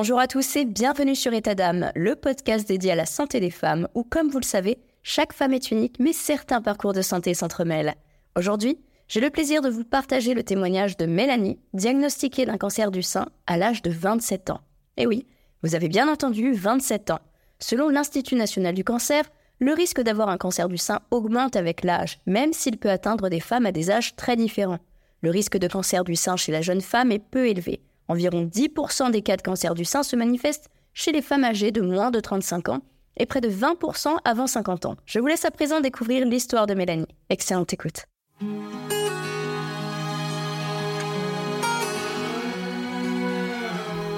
[0.00, 3.50] Bonjour à tous et bienvenue sur État d'âme, le podcast dédié à la santé des
[3.50, 7.34] femmes où, comme vous le savez, chaque femme est unique mais certains parcours de santé
[7.34, 7.94] s'entremêlent.
[8.34, 8.78] Aujourd'hui,
[9.08, 13.26] j'ai le plaisir de vous partager le témoignage de Mélanie, diagnostiquée d'un cancer du sein
[13.46, 14.62] à l'âge de 27 ans.
[14.96, 15.26] Et oui,
[15.62, 17.20] vous avez bien entendu, 27 ans.
[17.58, 19.24] Selon l'Institut national du cancer,
[19.58, 23.40] le risque d'avoir un cancer du sein augmente avec l'âge, même s'il peut atteindre des
[23.40, 24.80] femmes à des âges très différents.
[25.20, 27.82] Le risque de cancer du sein chez la jeune femme est peu élevé.
[28.10, 31.80] Environ 10% des cas de cancer du sein se manifestent chez les femmes âgées de
[31.80, 32.80] moins de 35 ans
[33.16, 34.96] et près de 20% avant 50 ans.
[35.06, 37.06] Je vous laisse à présent découvrir l'histoire de Mélanie.
[37.28, 38.06] Excellente écoute.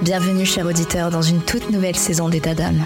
[0.01, 2.83] Bienvenue, chers auditeurs, dans une toute nouvelle saison d'État d'âme.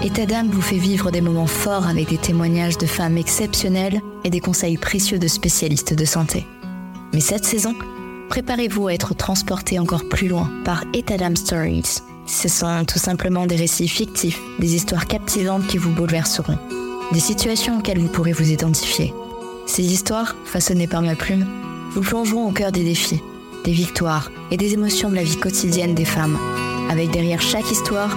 [0.00, 4.30] État d'âme vous fait vivre des moments forts avec des témoignages de femmes exceptionnelles et
[4.30, 6.46] des conseils précieux de spécialistes de santé.
[7.12, 7.74] Mais cette saison,
[8.28, 11.98] préparez-vous à être transporté encore plus loin par État d'âme Stories.
[12.26, 16.58] Ce sont tout simplement des récits fictifs, des histoires captivantes qui vous bouleverseront,
[17.12, 19.12] des situations auxquelles vous pourrez vous identifier.
[19.66, 21.46] Ces histoires, façonnées par ma plume,
[21.90, 23.20] vous plongeront au cœur des défis,
[23.64, 26.38] des victoires et des émotions de la vie quotidienne des femmes,
[26.88, 28.16] avec derrière chaque histoire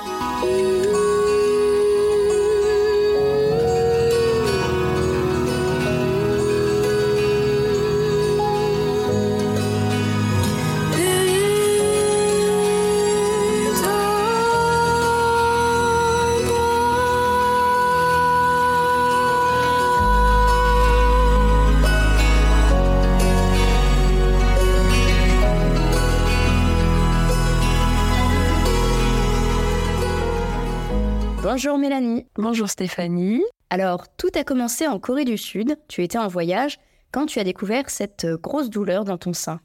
[32.51, 33.41] Bonjour Stéphanie.
[33.69, 35.77] Alors, tout a commencé en Corée du Sud.
[35.87, 36.79] Tu étais en voyage
[37.13, 39.61] quand tu as découvert cette grosse douleur dans ton sein.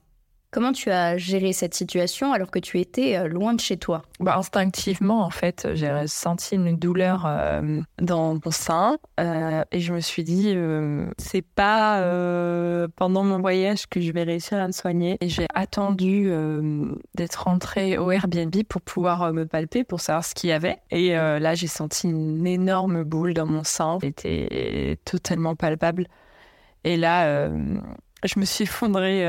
[0.53, 4.03] Comment tu as géré cette situation alors que tu étais euh, loin de chez toi?
[4.21, 9.93] Bah, Instinctivement, en fait, j'ai ressenti une douleur euh, dans mon sein euh, et je
[9.93, 10.56] me suis dit,
[11.19, 12.01] c'est pas
[12.97, 15.19] pendant mon voyage que je vais réussir à me soigner.
[15.21, 16.31] Et j'ai attendu
[17.15, 20.79] d'être rentrée au Airbnb pour pouvoir me palper, pour savoir ce qu'il y avait.
[20.91, 23.99] Et là, j'ai senti une énorme boule dans mon sein.
[24.01, 26.06] C'était totalement palpable.
[26.85, 27.49] Et là,
[28.25, 29.29] je me suis effondrée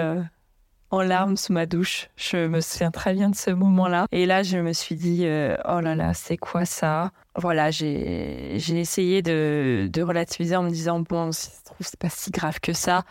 [0.91, 2.09] en larmes sous ma douche.
[2.15, 4.07] Je me souviens très bien de ce moment-là.
[4.11, 7.11] Et là, je me suis dit, euh, oh là là, c'est quoi ça?
[7.35, 11.99] Voilà, j'ai essayé de, de, relativiser en me disant, bon, si ça se trouve, c'est
[11.99, 13.03] pas si grave que ça.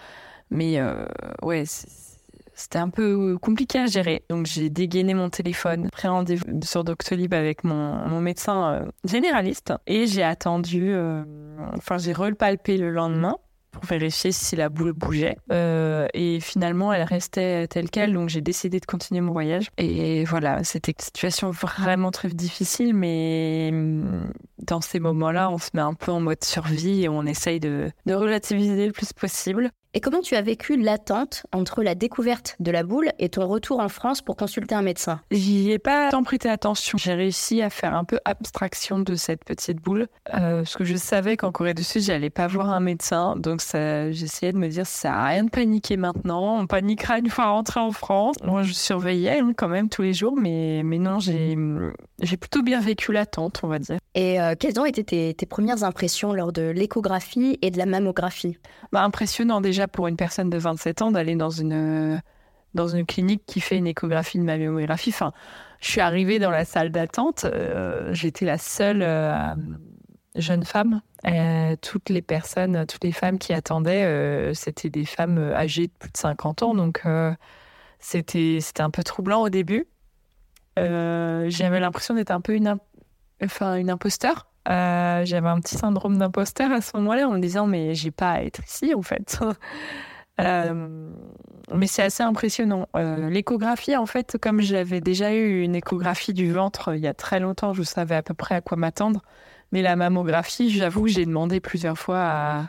[0.50, 1.06] Mais euh,
[1.42, 1.64] ouais,
[2.54, 4.24] c'était un peu compliqué à gérer.
[4.30, 9.74] Donc j'ai dégainé mon téléphone, pris rendez-vous sur Doctolib avec mon, mon médecin euh, généraliste
[9.86, 10.94] et j'ai attendu,
[11.76, 13.36] enfin j'ai repalpé le lendemain
[13.76, 15.36] pour vérifier si la boule bougeait.
[15.52, 19.68] Euh, et finalement, elle restait telle qu'elle, donc j'ai décidé de continuer mon voyage.
[19.78, 25.70] Et voilà, c'était une situation vraiment très difficile, mais hum, dans ces moments-là, on se
[25.74, 29.70] met un peu en mode survie et on essaye de, de relativiser le plus possible.
[29.96, 33.80] Et comment tu as vécu l'attente entre la découverte de la boule et ton retour
[33.80, 35.22] en France pour consulter un médecin?
[35.30, 36.98] J'y ai pas tant prêté attention.
[36.98, 40.96] J'ai réussi à faire un peu abstraction de cette petite boule euh, parce que je
[40.96, 43.36] savais qu'en Corée du Sud, j'allais pas voir un médecin.
[43.36, 46.60] Donc j'essayais de me dire, ça a rien de paniquer maintenant.
[46.60, 48.36] On paniquera une fois rentré en France.
[48.44, 51.56] Moi, je surveillais hein, quand même tous les jours, mais, mais non, j'ai
[52.36, 53.96] plutôt bien vécu l'attente, on va dire.
[54.14, 57.84] Et euh, quelles ont été tes, tes, premières impressions lors de l'échographie et de la
[57.84, 58.56] mammographie?
[58.92, 62.20] Bah, Impressionnant déjà pour une personne de 27 ans d'aller dans une,
[62.74, 65.10] dans une clinique qui fait une échographie de mammographie.
[65.10, 65.32] Enfin,
[65.80, 69.54] je suis arrivée dans la salle d'attente, euh, j'étais la seule euh,
[70.36, 71.00] jeune femme.
[71.82, 76.10] toutes les personnes, toutes les femmes qui attendaient, euh, c'était des femmes âgées de plus
[76.10, 76.74] de 50 ans.
[76.74, 77.02] Donc,
[77.98, 79.86] c'était un peu troublant au début.
[80.76, 82.78] J'avais l'impression d'être un peu une,
[83.42, 84.46] enfin, une imposteur.
[84.68, 88.32] Euh, j'avais un petit syndrome d'imposteur à ce moment-là en me disant mais j'ai pas
[88.32, 89.38] à être ici en fait.
[90.38, 91.10] Euh,
[91.74, 92.90] mais c'est assez impressionnant.
[92.94, 97.14] Euh, l'échographie, en fait, comme j'avais déjà eu une échographie du ventre il y a
[97.14, 99.22] très longtemps, je savais à peu près à quoi m'attendre.
[99.72, 102.68] Mais la mammographie, j'avoue, j'ai demandé plusieurs fois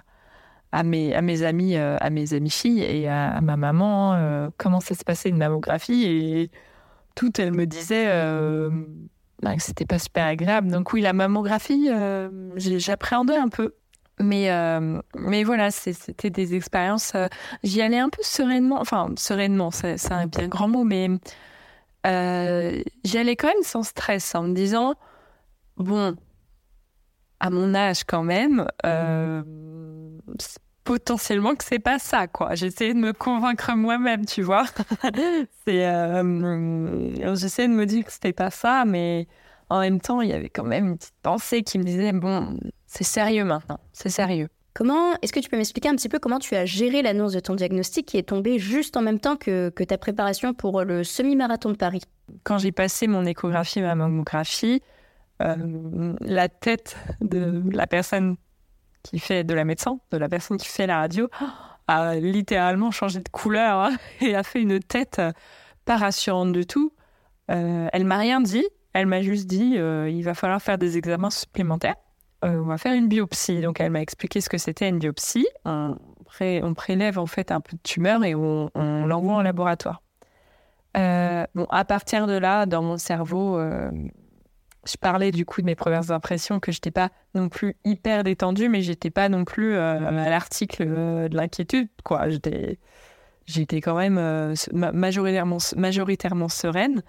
[0.72, 4.80] à, mes, à mes amis, à mes amis filles et à, à ma maman comment
[4.80, 6.52] ça se passait une mammographie et
[7.16, 8.08] tout, elle me disait
[9.42, 10.70] que c'était pas super agréable.
[10.70, 11.90] Donc oui, la mammographie,
[12.56, 13.76] j'appréhendais un peu.
[14.20, 14.50] Mais,
[15.16, 17.14] mais voilà, c'était des expériences.
[17.64, 21.10] J'y allais un peu sereinement, enfin sereinement, c'est un bien grand mot, mais
[22.04, 24.96] j'y allais quand même sans stress, en me disant
[25.78, 26.16] bon,
[27.40, 29.44] à mon âge quand même, euh,
[30.88, 32.56] potentiellement que c'est pas ça, quoi.
[32.56, 34.64] J'essayais de me convaincre moi-même, tu vois.
[35.66, 39.28] c'est, euh, j'essayais de me dire que c'était pas ça, mais
[39.70, 42.58] en même temps, il y avait quand même une petite pensée qui me disait bon,
[42.86, 44.48] c'est sérieux maintenant, c'est sérieux.
[44.74, 47.42] Comment est-ce que tu peux m'expliquer un petit peu comment tu as géré l'annonce de
[47.42, 51.04] ton diagnostic qui est tombée juste en même temps que, que ta préparation pour le
[51.04, 52.04] semi-marathon de Paris?
[52.44, 54.82] Quand j'ai passé mon échographie, ma mammographie,
[55.42, 58.38] euh, la tête de la personne
[59.08, 61.30] qui fait de la médecin, de la personne qui fait la radio,
[61.88, 65.22] a littéralement changé de couleur hein, et a fait une tête
[65.86, 66.92] pas rassurante du tout.
[67.50, 70.98] Euh, elle m'a rien dit, elle m'a juste dit euh, il va falloir faire des
[70.98, 71.96] examens supplémentaires.
[72.42, 73.62] on va faire une biopsie.
[73.62, 75.48] Donc elle m'a expliqué ce que c'était une biopsie.
[75.64, 75.96] On,
[76.76, 80.02] prélève en fait un peu de tumeur et on, on l'envoie en laboratoire.
[80.94, 83.58] bon, à partir de là, dans mon cerveau,
[84.88, 88.24] je parlais du coup de mes premières impressions que je n'étais pas non plus hyper
[88.24, 92.30] détendue, mais j'étais pas non plus euh, à l'article euh, de l'inquiétude, quoi.
[92.30, 92.80] J'étais,
[93.46, 95.60] j'étais quand même euh, majoritairement,
[96.50, 97.04] sereine.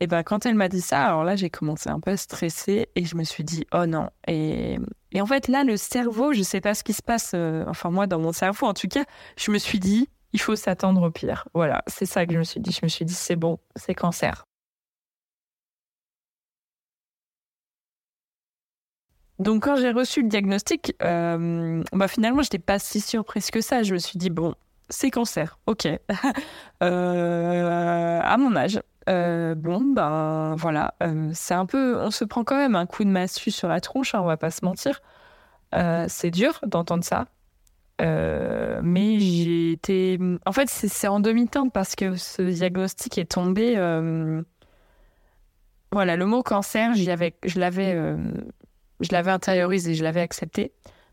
[0.00, 2.88] Et ben quand elle m'a dit ça, alors là j'ai commencé un peu à stresser
[2.96, 4.10] et je me suis dit oh non.
[4.26, 4.76] Et,
[5.12, 7.32] et en fait là le cerveau, je sais pas ce qui se passe,
[7.68, 9.04] enfin moi dans mon cerveau en tout cas,
[9.38, 11.46] je me suis dit il faut s'attendre au pire.
[11.54, 12.72] Voilà, c'est ça que je me suis dit.
[12.72, 14.46] Je me suis dit c'est bon, c'est cancer.
[19.38, 23.60] Donc quand j'ai reçu le diagnostic, euh, bah finalement, je n'étais pas si surprise que
[23.60, 23.82] ça.
[23.82, 24.54] Je me suis dit, bon,
[24.88, 25.88] c'est cancer, ok.
[26.82, 28.80] Euh, à mon âge.
[29.08, 30.94] Euh, bon, ben voilà,
[31.32, 34.14] c'est un peu, on se prend quand même un coup de massue sur la tronche,
[34.14, 35.00] hein, on va pas se mentir.
[36.08, 37.26] c'est dur d'entendre ça.
[38.00, 40.18] mais j'ai été.
[40.44, 43.76] En fait, c'est en demi-teinte parce que ce diagnostic est tombé.
[45.92, 48.04] Voilà, le mot cancer, je l'avais
[49.04, 50.72] je l'avais intériorisé, je l'avais accepté.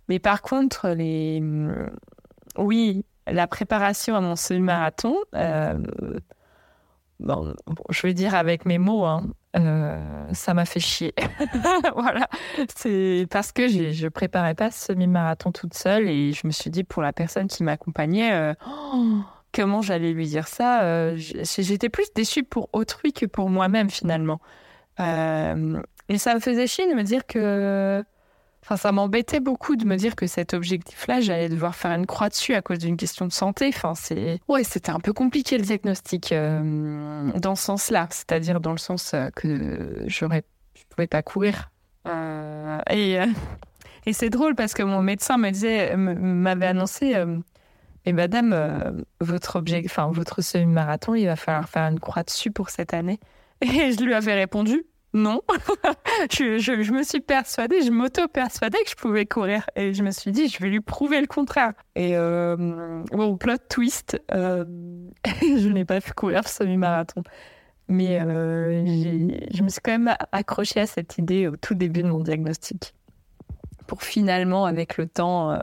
[0.09, 1.89] Mais par contre, les, mm,
[2.57, 5.77] oui, la préparation à mon semi-marathon, euh,
[7.19, 7.53] bon,
[7.89, 9.99] je vais dire avec mes mots, hein, euh,
[10.33, 11.13] ça m'a fait chier.
[11.95, 12.27] voilà,
[12.75, 16.83] c'est parce que je préparais pas ce semi-marathon toute seule et je me suis dit
[16.83, 18.53] pour la personne qui m'accompagnait, euh,
[19.53, 24.41] comment j'allais lui dire ça J'étais plus déçue pour autrui que pour moi-même finalement.
[26.11, 28.03] Et ça me faisait chier de me dire que.
[28.63, 32.27] Enfin, ça m'embêtait beaucoup de me dire que cet objectif-là, j'allais devoir faire une croix
[32.27, 33.69] dessus à cause d'une question de santé.
[33.69, 34.41] Enfin, c'est.
[34.49, 38.07] Ouais, c'était un peu compliqué le diagnostic euh, dans ce sens-là.
[38.11, 40.43] C'est-à-dire dans le sens euh, que j'aurais.
[40.75, 41.71] Je pouvais pas courir.
[42.07, 43.17] Euh, et.
[44.05, 47.23] Et c'est drôle parce que mon médecin m'avait annoncé,
[48.05, 52.71] et madame, votre objet, enfin votre semi-marathon, il va falloir faire une croix dessus pour
[52.71, 53.19] cette année.
[53.61, 55.41] Et je lui avais répondu, non.
[56.31, 59.69] je, me suis persuadée, je m'auto-persuadais que je pouvais courir.
[59.75, 61.73] Et je me suis dit, je vais lui prouver le contraire.
[61.95, 64.63] Et euh, bon, plot twist, euh,
[65.41, 67.23] je n'ai pas pu courir ce semi-marathon.
[67.87, 68.85] Mais euh,
[69.53, 72.93] je me suis quand même accrochée à cette idée au tout début de mon diagnostic.
[73.87, 75.59] Pour finalement, avec le temps,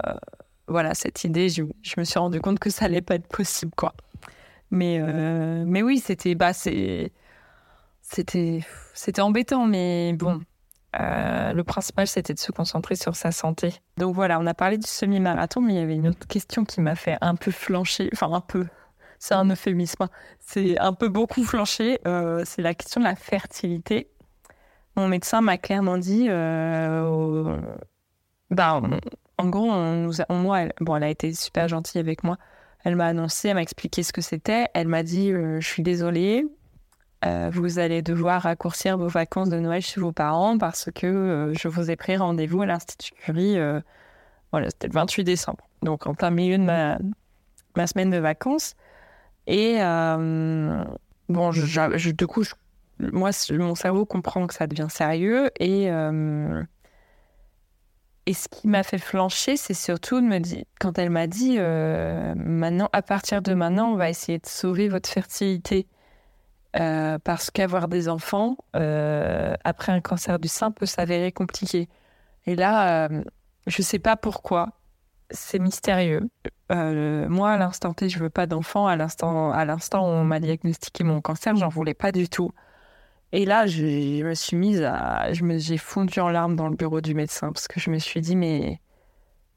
[0.66, 1.62] voilà, cette idée, je,
[1.96, 3.94] me suis rendu compte que ça allait pas être possible, quoi.
[4.70, 5.00] Mais,
[5.64, 6.52] mais oui, c'était, bah,
[8.10, 8.60] c'était
[8.94, 10.40] c'était embêtant, mais bon.
[10.98, 13.74] Euh, le principal, c'était de se concentrer sur sa santé.
[13.98, 16.80] Donc voilà, on a parlé du semi-marathon, mais il y avait une autre question qui
[16.80, 18.08] m'a fait un peu flancher.
[18.12, 18.66] Enfin, un peu.
[19.18, 20.04] C'est un euphémisme.
[20.04, 20.08] Hein.
[20.40, 22.00] C'est un peu beaucoup flancher.
[22.06, 24.10] Euh, c'est la question de la fertilité.
[24.96, 26.26] Mon médecin m'a clairement dit.
[26.28, 27.58] Euh,
[28.50, 28.80] bah,
[29.36, 32.38] en gros, on nous moi, elle, bon, elle a été super gentille avec moi.
[32.84, 34.66] Elle m'a annoncé, elle m'a expliqué ce que c'était.
[34.72, 36.46] Elle m'a dit Je suis désolée,
[37.24, 41.54] euh, vous allez devoir raccourcir vos vacances de Noël chez vos parents parce que euh,
[41.54, 43.58] je vous ai pris rendez-vous à l'Institut Curie.
[43.58, 43.80] Euh,
[44.52, 45.66] voilà, c'était le 28 décembre.
[45.82, 46.98] Donc, en plein milieu de ma,
[47.76, 48.74] ma semaine de vacances.
[49.46, 49.78] Et
[51.28, 52.44] bon, je, du coup,
[52.98, 55.50] moi, mon cerveau comprend que ça devient sérieux.
[55.58, 55.84] Et,
[58.26, 61.58] et ce qui m'a fait flancher, c'est surtout de me dire, quand elle m'a dit
[61.58, 65.86] maintenant, à partir de maintenant, on va essayer de sauver votre fertilité.
[66.76, 71.88] Euh, parce qu'avoir des enfants euh, après un cancer du sein peut s'avérer compliqué.
[72.46, 73.22] Et là, euh,
[73.66, 74.72] je ne sais pas pourquoi,
[75.30, 76.28] c'est mystérieux.
[76.70, 78.86] moi, à l'instant T, je veux pas d'enfants.
[78.86, 82.52] À l'instant, à l'instant où on m'a diagnostiqué mon cancer, j'en voulais pas du tout.
[83.32, 85.32] Et là, je, me suis mise à.
[85.32, 88.36] J'ai fondu en larmes dans le bureau du médecin parce que je me suis dit,
[88.36, 88.80] mais.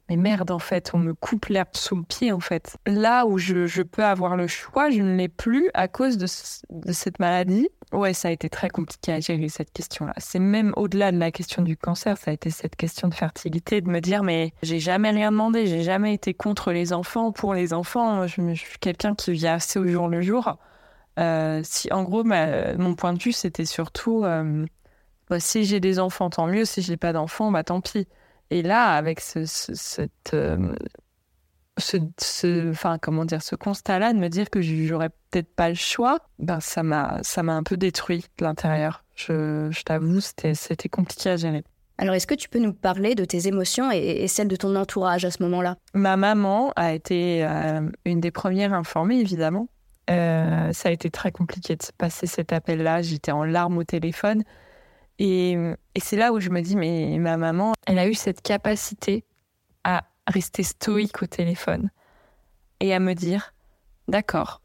[0.08, 2.76] Mais merde, en fait, on me coupe l'herbe sous le pied, en fait.
[2.86, 7.18] Là où je, peux avoir le choix, je ne l'ai plus à cause de, cette
[7.18, 7.68] maladie.
[7.92, 10.14] Ouais, ça a été très compliqué à gérer cette question-là.
[10.18, 13.80] C'est même au-delà de la question du cancer, ça a été cette question de fertilité,
[13.80, 17.54] de me dire, mais j'ai jamais rien demandé, j'ai jamais été contre les enfants, pour
[17.54, 18.26] les enfants.
[18.26, 20.56] Je, je suis quelqu'un qui vit assez au jour le jour.
[21.18, 24.64] Euh, si, en gros, mon point de vue, c'était surtout euh,
[25.28, 26.64] bah, si j'ai des enfants, tant mieux.
[26.64, 28.06] Si j'ai pas d'enfants, bah tant pis.
[28.52, 30.74] Et là, avec ce, cette, euh,
[31.78, 36.18] ce, enfin, comment dire, ce constat-là de me dire que j'aurais peut-être pas le choix,
[36.38, 39.04] ben ça m'a, ça m'a un peu détruit de l'intérieur.
[39.14, 41.64] Je, je t'avoue, c'était, c'était compliqué à gérer.
[41.96, 44.76] Alors, est-ce que tu peux nous parler de tes émotions et, et celles de ton
[44.76, 45.76] entourage à ce moment-là?
[45.94, 47.46] Ma maman a été
[48.04, 49.68] une des premières informées, évidemment.
[50.10, 53.00] Euh, ça a été très compliqué de passer cet appel-là.
[53.00, 54.42] J'étais en larmes au téléphone.
[55.18, 55.56] Et,
[56.00, 59.24] c'est là où je me dis, mais ma maman, elle a eu cette capacité
[59.84, 61.90] à rester stoïque au téléphone
[62.80, 63.54] et à me dire,
[64.08, 64.62] d'accord,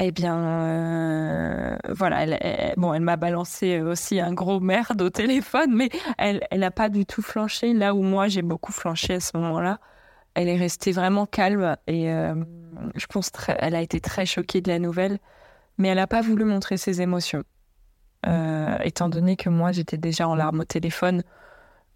[0.00, 5.74] eh bien, euh, voilà, elle, bon, elle m'a balancé aussi un gros merde au téléphone,
[5.74, 9.36] mais elle n'a pas du tout flanché là où moi j'ai beaucoup flanché à ce
[9.36, 9.78] moment-là
[10.34, 12.34] elle est restée vraiment calme et euh,
[12.94, 15.18] je pense qu'elle a été très choquée de la nouvelle,
[15.78, 17.44] mais elle n'a pas voulu montrer ses émotions.
[18.26, 21.22] Euh, étant donné que moi j'étais déjà en larmes au téléphone,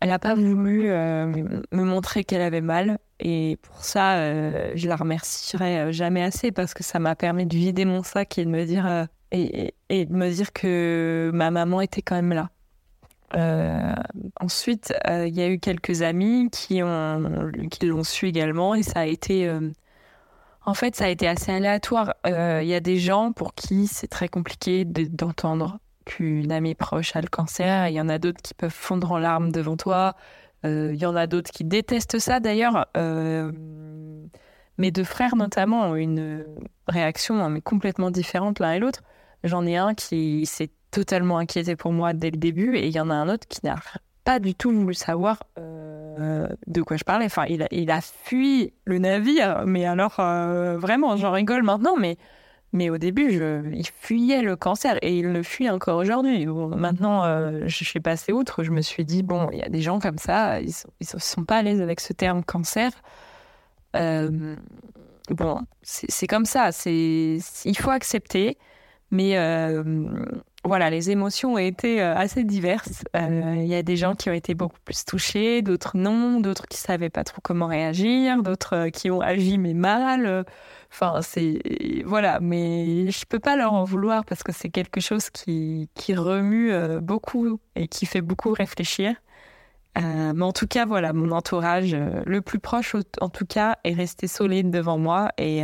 [0.00, 4.16] elle n'a pas voulu euh, me montrer qu'elle avait mal et pour ça
[4.76, 8.44] je la remercierai jamais assez parce que ça m'a permis de vider mon sac et
[8.44, 12.50] de me dire et, de me dire que ma maman était quand même là.
[13.34, 13.94] Euh,
[14.40, 16.80] ensuite, euh, il y a eu quelques amis qui
[17.70, 19.70] qui l'ont su également et ça a été euh,
[20.64, 22.14] en fait ça a été assez aléatoire.
[22.24, 27.20] Il y a des gens pour qui c'est très compliqué d'entendre qu'une amie proche a
[27.20, 27.88] le cancer.
[27.88, 30.14] Il y en a d'autres qui peuvent fondre en larmes devant toi.
[30.64, 32.86] Il y en a d'autres qui détestent ça d'ailleurs.
[34.78, 36.44] mes deux frères notamment ont une
[36.88, 39.02] réaction hein, mais complètement différente l'un et l'autre.
[39.44, 43.00] J'en ai un qui s'est totalement inquiété pour moi dès le début, et il y
[43.00, 43.76] en a un autre qui n'a
[44.24, 47.26] pas du tout voulu savoir euh, de quoi je parlais.
[47.26, 51.96] Enfin, il a, il a fui le navire, mais alors euh, vraiment, j'en rigole maintenant,
[51.96, 52.16] mais,
[52.72, 56.46] mais au début, je, il fuyait le cancer et il le fuit encore aujourd'hui.
[56.46, 59.80] Maintenant, euh, je suis passée outre, je me suis dit, bon, il y a des
[59.80, 62.90] gens comme ça, ils ne sont, pas à l'aise avec ce terme cancer.
[63.94, 68.58] bon, c'est comme ça, il faut accepter,
[69.10, 69.36] mais
[70.64, 73.04] voilà, les émotions ont été euh, assez diverses.
[73.16, 76.66] Euh, il y a des gens qui ont été beaucoup plus touchés, d'autres non, d'autres
[76.66, 80.44] qui savaient pas trop comment réagir, d'autres euh, qui ont agi mais mal.
[80.90, 81.60] Enfin, c'est
[82.04, 86.14] voilà, mais je peux pas leur en vouloir parce que c'est quelque chose qui, qui
[86.14, 89.14] remue beaucoup et qui fait beaucoup réfléchir.
[89.96, 94.26] mais en tout cas, voilà, mon entourage le plus proche, en tout cas, est resté
[94.28, 95.62] solide devant moi et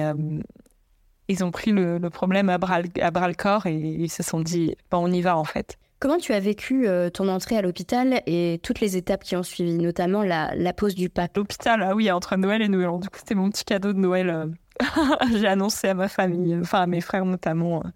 [1.28, 4.40] ils ont pris le, problème à bras, à bras, le corps et ils se sont
[4.40, 5.78] dit, bon, on y va en fait.
[6.00, 9.42] Comment tu as vécu euh, ton entrée à l'hôpital et toutes les étapes qui ont
[9.42, 11.36] suivi, notamment la, la pose du pape?
[11.36, 13.00] L'hôpital, ah oui, entre Noël et Noël.
[13.00, 14.50] Du coup, c'était mon petit cadeau de Noël.
[14.82, 14.86] Euh.
[15.38, 17.88] J'ai annoncé à ma famille, enfin à mes frères notamment, euh,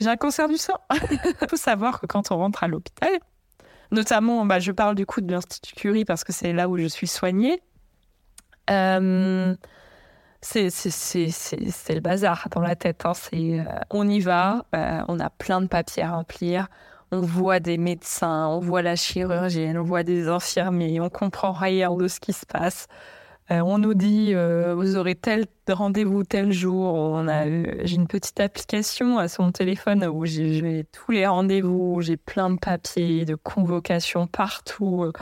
[0.00, 0.78] j'ai un cancer du sang.
[1.10, 3.18] Il faut savoir que quand on rentre à l'hôpital,
[3.90, 6.86] notamment, bah, je parle du coup de l'Institut Curie parce que c'est là où je
[6.86, 7.62] suis soignée.
[8.70, 9.54] Euh,
[10.40, 13.04] c'est le bazar dans la tête.
[13.04, 13.12] Hein.
[13.34, 16.68] Euh, on y va, euh, on a plein de papiers à remplir,
[17.10, 21.94] on voit des médecins, on voit la chirurgienne, on voit des infirmiers, on comprend rien
[21.94, 22.86] de ce qui se passe.
[23.50, 26.94] Euh, on nous dit vous aurez tel rendez-vous tel jour.
[26.94, 27.44] On a
[27.84, 32.58] j'ai une petite application à son téléphone où j'ai tous les rendez-vous, j'ai plein de
[32.58, 35.12] papiers, de convocations partout.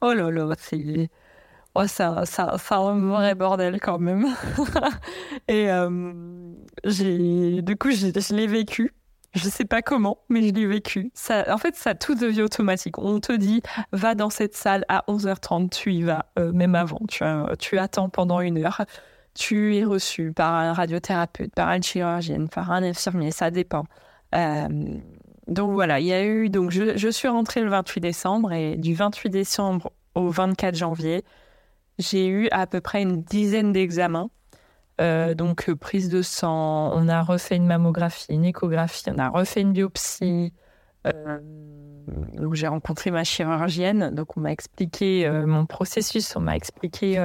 [0.00, 1.08] Oh là là, c'est
[1.80, 4.26] Oh, ça, ça, ça un vrai bordel quand même.
[5.48, 6.12] et euh,
[6.84, 8.92] j'ai, du coup, je l'ai vécu.
[9.34, 11.12] Je sais pas comment, mais je l'ai vécu.
[11.48, 12.98] En fait, ça tout devient automatique.
[12.98, 17.00] On te dit, va dans cette salle à 11h30, tu y vas, euh, même avant.
[17.08, 17.22] Tu,
[17.58, 18.82] tu attends pendant une heure.
[19.34, 23.84] Tu es reçu par un radiothérapeute, par une chirurgienne, par un infirmier, ça dépend.
[24.34, 24.68] Euh,
[25.46, 26.48] donc voilà, il y a eu.
[26.48, 31.24] Donc je, je suis rentrée le 28 décembre et du 28 décembre au 24 janvier,
[31.98, 34.30] j'ai eu à peu près une dizaine d'examens.
[35.00, 39.28] Euh, donc, euh, prise de sang, on a refait une mammographie, une échographie, on a
[39.28, 40.52] refait une biopsie.
[41.06, 41.38] Euh,
[42.52, 44.10] j'ai rencontré ma chirurgienne.
[44.14, 47.18] Donc, on m'a expliqué mon processus, on m'a expliqué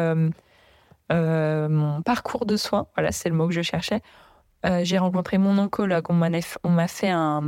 [1.10, 2.88] mon parcours de soins.
[2.96, 4.02] Voilà, c'est le mot que je cherchais.
[4.84, 6.06] j'ai rencontré mon oncologue.
[6.10, 7.42] On m'a fait un,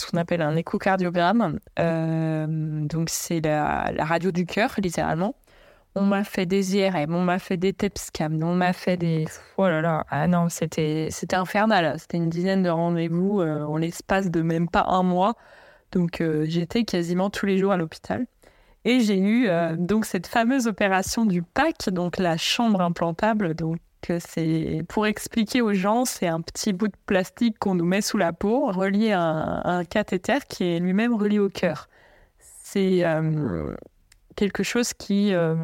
[0.00, 1.60] ce qu'on appelle un échocardiogramme.
[1.78, 5.36] Donc, c'est la, radio du cœur, littéralement.
[5.96, 9.26] On m'a fait des IRM, on m'a fait des TEP scans, on m'a fait des.
[9.56, 11.98] Oh là là, ah non, c'était infernal.
[11.98, 15.34] C'était une dizaine de rendez-vous euh, en l'espace de même pas un mois.
[15.92, 18.26] Donc, j'étais quasiment tous les jours à l'hôpital.
[18.84, 19.48] Et j'ai eu
[19.78, 23.78] donc cette fameuse opération du PAC, donc la chambre implantable, donc
[24.18, 28.18] c'est pour expliquer aux gens, c'est un petit bout de plastique qu'on nous met sous
[28.18, 31.88] la peau, relié à un, cathéter qui est lui-même relié au cœur.
[32.38, 33.74] C'est euh,
[34.36, 35.54] quelque chose qui, euh,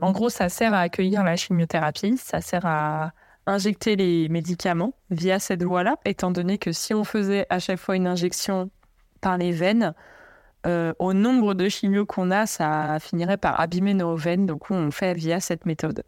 [0.00, 3.12] en gros, ça sert à accueillir la chimiothérapie, ça sert à
[3.46, 7.96] injecter les médicaments via cette voie-là, étant donné que si on faisait à chaque fois
[7.96, 8.70] une injection
[9.20, 9.94] par les veines,
[10.66, 14.90] euh, au nombre de chimios qu'on a, ça finirait par abîmer nos veines, donc on
[14.90, 16.02] fait via cette méthode.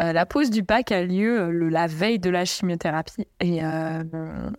[0.00, 3.26] Euh, la pose du pack a lieu euh, la veille de la chimiothérapie.
[3.40, 4.02] Et euh,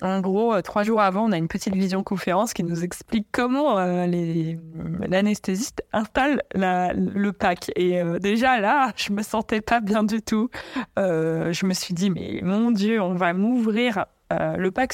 [0.02, 3.76] en gros, trois jours avant, on a une petite vision conférence qui nous explique comment
[3.76, 7.72] l'anesthésiste installe le pack.
[7.76, 10.50] Et déjà là, je me sentais pas bien du tout.
[10.96, 14.06] je me suis dit, mais mon Dieu, on va m'ouvrir.
[14.32, 14.94] le pack,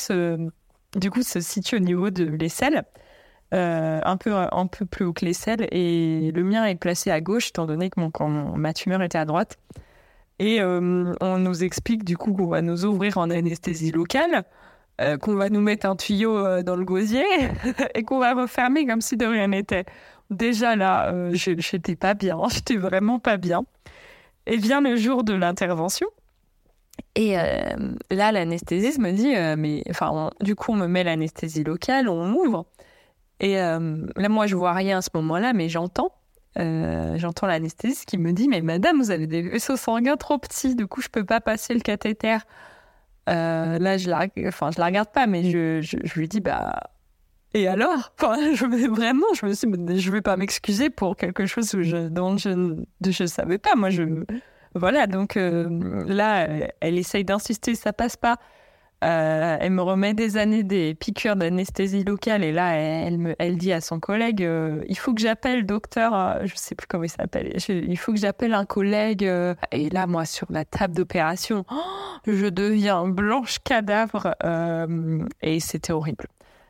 [0.95, 2.83] du coup, se situe au niveau de l'aisselle.
[3.51, 7.49] un, peu, un peu plus haut que l'aisselle et le mien est placé à gauche
[7.49, 7.99] étant donné que
[8.57, 9.57] ma tumeur était à droite.
[10.39, 14.43] Et euh, on nous explique du coup qu'on va nous ouvrir en anesthésie locale,
[15.01, 17.25] euh, qu'on va nous mettre un tuyau euh, dans le gosier
[17.95, 19.85] et qu'on va refermer comme si de rien n'était.
[20.29, 23.63] Déjà là, je n'étais pas bien, j'étais vraiment pas bien.
[24.45, 26.07] Et vient le jour de l'intervention.
[27.15, 27.35] Et
[28.11, 32.65] là, l'anesthésiste me dit, mais enfin, du coup, on me met l'anesthésie locale, on m'ouvre.
[33.39, 36.11] Et là, moi, je vois rien à ce moment-là, mais j'entends.
[36.59, 40.75] Euh, j'entends l'anesthésiste qui me dit Mais madame, vous avez des vaisseaux sanguins trop petits,
[40.75, 42.37] du coup, je peux pas passer le cathéter.
[43.29, 46.91] Euh, là, je la, enfin, je la regarde pas, mais je, je, lui dis Bah.
[47.53, 48.13] Et alors?
[48.19, 52.07] Enfin, je, Vraiment, je me suis Je vais pas m'excuser pour quelque chose où je,
[52.09, 53.75] dont je ne savais pas.
[53.75, 54.03] Moi, je.
[54.75, 56.47] Voilà, donc euh, là,
[56.79, 58.37] elle essaye d'insister, ça passe pas.
[59.03, 63.57] Euh, elle me remet des années des piqûres d'anesthésie locale et là, elle, me, elle
[63.57, 67.03] dit à son collègue euh, il faut que j'appelle docteur, euh, je sais plus comment
[67.03, 69.23] il s'appelle, il faut que j'appelle un collègue.
[69.71, 71.65] et là, moi, sur la table d'opération,
[72.27, 74.35] je deviens blanche cadavre
[75.41, 76.25] et c'était horrible.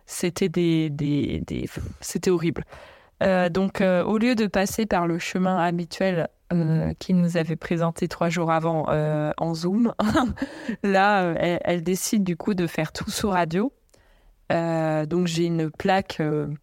[0.05, 1.69] C'était des, des, des...
[2.01, 2.65] c'était horrible.
[3.51, 8.29] donc, au lieu de passer par le chemin habituel euh, qui nous avait présenté trois
[8.29, 9.93] jours avant euh, en Zoom.
[10.83, 13.71] Là, euh, elle, décide du coup de faire tout sous radio.
[14.49, 16.21] donc j'ai une plaque,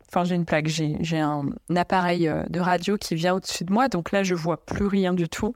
[0.09, 3.89] enfin j'ai une plaque, j'ai un, appareil de radio qui vient au-dessus de moi.
[3.89, 5.55] Donc là, je vois plus rien du tout.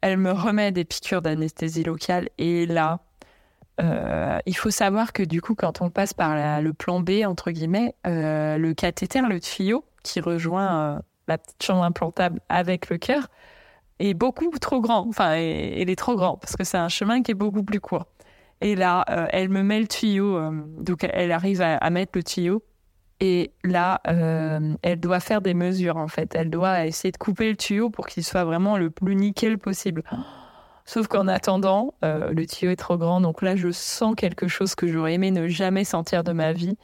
[0.00, 3.00] Elle me remet des piqûres d'anesthésie locale et là,
[4.46, 7.94] il faut savoir que du coup, quand on passe par le plan B entre guillemets,
[8.04, 13.28] le cathéter, le tuyau qui rejoint la petite chambre implantable avec le cœur,
[13.98, 15.06] est beaucoup trop grand.
[15.08, 18.06] Enfin, il est trop grand parce que c'est un chemin qui est beaucoup plus court.
[18.60, 20.36] Et là, euh, elle me met le tuyau.
[20.36, 22.62] Euh, donc, elle arrive à, mettre le tuyau.
[23.20, 26.34] Et là, euh, elle doit faire des mesures, en fait.
[26.34, 30.02] Elle doit essayer de couper le tuyau pour qu'il soit vraiment le plus nickel possible.
[30.86, 33.20] Sauf qu'en attendant, le tuyau est trop grand.
[33.20, 36.76] Donc là, je sens quelque chose que j'aurais aimé ne jamais sentir de ma vie.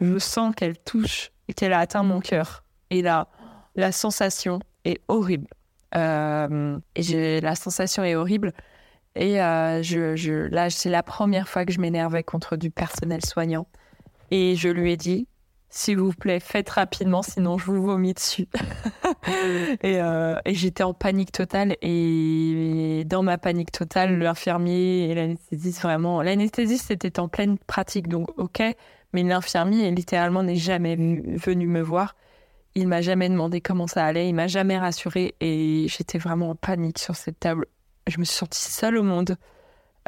[0.00, 2.64] Je sens qu'elle touche et qu'elle a atteint mon cœur.
[2.90, 3.28] Et là,
[3.74, 5.48] la sensation est horrible.
[5.94, 8.52] Euh, et la sensation est horrible.
[9.14, 13.66] Et euh, je, là, c'est la première fois que je m'énervais contre du personnel soignant.
[14.30, 15.26] Et je lui ai dit,
[15.70, 18.46] s'il vous plaît, faites rapidement, sinon je vous vomis dessus.
[19.84, 21.76] euh, et j'étais en panique totale.
[21.82, 28.28] Et dans ma panique totale, l'infirmier et l'anesthésiste, vraiment, l'anesthésiste était en pleine pratique, donc
[28.38, 28.62] ok.
[29.14, 32.14] Mais l'infirmier, littéralement, n'est jamais venu me voir.
[32.74, 36.54] Il m'a jamais demandé comment ça allait, il m'a jamais rassuré et j'étais vraiment en
[36.54, 37.66] panique sur cette table.
[38.06, 39.36] Je me suis sentie seule au monde.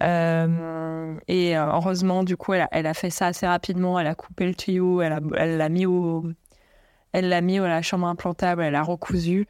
[0.00, 3.98] Euh, et euh, heureusement, du coup, elle a, fait ça assez rapidement.
[3.98, 6.24] Elle a coupé le tuyau, elle l'a mis au,
[7.12, 9.46] elle l'a mis à la chambre implantable, elle a recousu.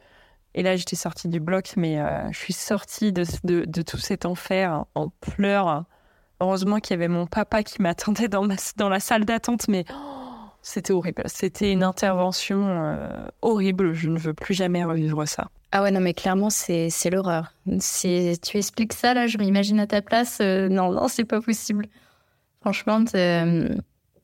[0.53, 3.23] Et là, j'étais sortie du bloc, mais euh, je suis sortie de,
[3.83, 5.85] tout cet enfer en pleurs.
[6.41, 9.85] Heureusement qu'il y avait mon papa qui m'attendait dans, dans la salle d'attente, mais
[10.61, 11.23] c'était horrible.
[11.25, 13.93] C'était une intervention euh, horrible.
[13.93, 15.49] Je ne veux plus jamais revivre ça.
[15.71, 17.53] Ah ouais, non, mais clairement, c'est l'horreur.
[17.79, 20.39] Si tu expliques ça, là, je m'imagine à ta place.
[20.41, 21.87] Euh, non, non, c'est pas possible.
[22.61, 23.03] Franchement,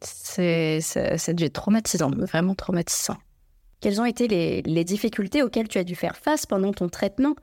[0.01, 3.17] c'est ça devient traumatisant, vraiment traumatisant.
[3.79, 7.35] Quelles ont été les, les, difficultés auxquelles tu as dû faire face pendant ton traitement?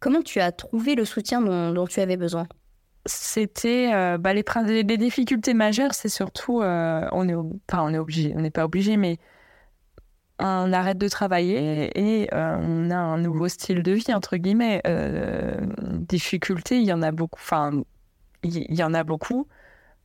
[0.00, 2.46] Comment tu as trouvé le soutien dont tu avais besoin?
[3.06, 8.50] C'était bah, les, difficultés majeures, c'est surtout, on est, enfin, on est obligé, on n'est
[8.50, 9.18] pas obligé, mais
[10.38, 14.82] on arrête de travailler et on a un nouveau style de vie entre guillemets.
[16.08, 17.40] difficultés, il y en a beaucoup.
[17.40, 17.82] Enfin,
[18.42, 19.48] il y, en a beaucoup.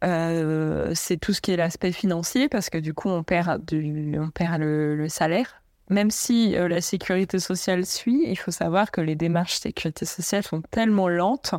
[0.01, 4.61] c'est tout ce qui est l'aspect financier parce que du coup on perd, on perd
[4.61, 9.59] le salaire même si euh, la sécurité sociale suit, il faut savoir que les démarches
[9.59, 11.55] sécurité sociale sont tellement lentes.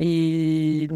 [0.00, 0.88] Et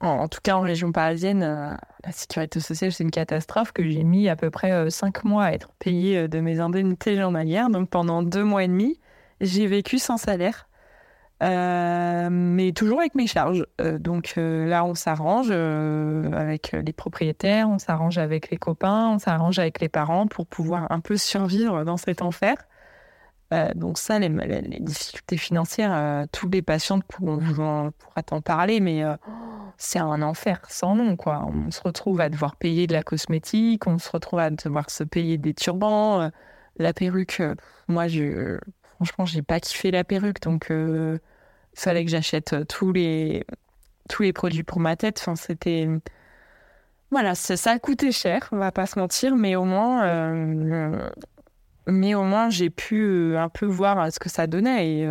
[0.00, 4.04] en, tout cas, en région parisienne, euh, la sécurité sociale, c'est une catastrophe que j'ai
[4.04, 7.70] mis à peu près euh, cinq mois à être payée de mes indemnités journalières.
[7.70, 9.00] Donc pendant deux mois et demi,
[9.40, 10.68] j'ai vécu sans salaire.
[11.42, 13.66] Euh, mais toujours avec mes charges.
[13.80, 19.18] Euh, donc euh, là, on s'arrange avec les propriétaires, on s'arrange avec les copains, on
[19.18, 22.56] s'arrange avec les parents pour pouvoir un peu survivre dans cet enfer.
[23.74, 27.92] Donc ça, les, les difficultés financières, tous les patients pourront
[28.26, 29.02] t'en parler, mais
[29.78, 31.46] c'est un enfer sans nom, quoi.
[31.46, 35.04] On se retrouve à devoir payer de la cosmétique, on se retrouve à devoir se
[35.04, 36.30] payer des turbans,
[36.78, 37.40] la perruque.
[37.88, 38.58] moi, je
[38.96, 41.18] franchement, j'ai pas kiffé la perruque, donc euh,
[41.74, 43.44] il fallait que j'achète euh, tous les
[44.34, 45.18] produits pour ma tête.
[45.20, 45.88] Enfin, c'était
[47.10, 51.08] voilà, ça, a coûté cher, on va pas se mentir, mais au moins, euh,
[51.86, 55.00] mais au moins j'ai pu un peu voir ce que ça donnait.
[55.00, 55.08] Et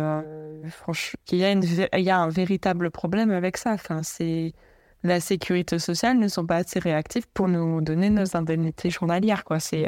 [0.70, 3.72] franchement, il y a un véritable problème avec ça.
[3.72, 4.52] Enfin, c'est
[5.02, 9.44] la sécurité sociale ne sont pas assez réactifs pour nous donner nos indemnités journalières.
[9.58, 9.86] C'est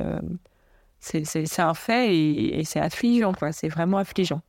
[1.59, 3.33] un fait et, c'est affligeant.
[3.53, 4.41] C'est vraiment affligeant.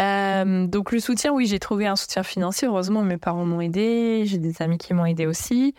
[0.00, 2.68] Euh, donc le soutien, oui, j'ai trouvé un soutien financier.
[2.68, 4.22] Heureusement, mes parents m'ont aidé.
[4.26, 5.74] J'ai des amis qui m'ont aidé aussi.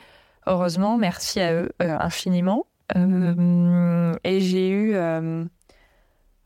[0.46, 2.66] Heureusement, merci à eux euh, infiniment.
[2.96, 4.96] Euh, et j'ai eu,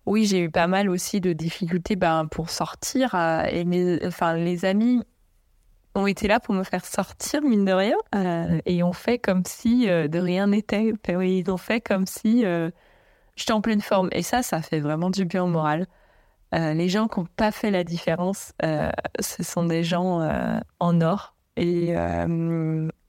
[0.06, 3.15] oui, j'ai eu pas mal aussi de difficultés ben, pour sortir.
[3.65, 5.03] mes, enfin, les amis
[5.95, 9.43] ont été là pour me faire sortir, mine de rien, euh, et ont fait comme
[9.45, 10.93] si euh, de rien n'était.
[11.08, 12.71] Ils ont fait comme si euh,
[13.36, 14.10] j'étais en pleine forme.
[14.12, 15.88] Et ça, ça fait vraiment du bien au moral.
[16.51, 20.21] les gens qui n'ont pas fait la différence, ce sont des gens
[20.79, 21.36] en or.
[21.58, 21.93] Et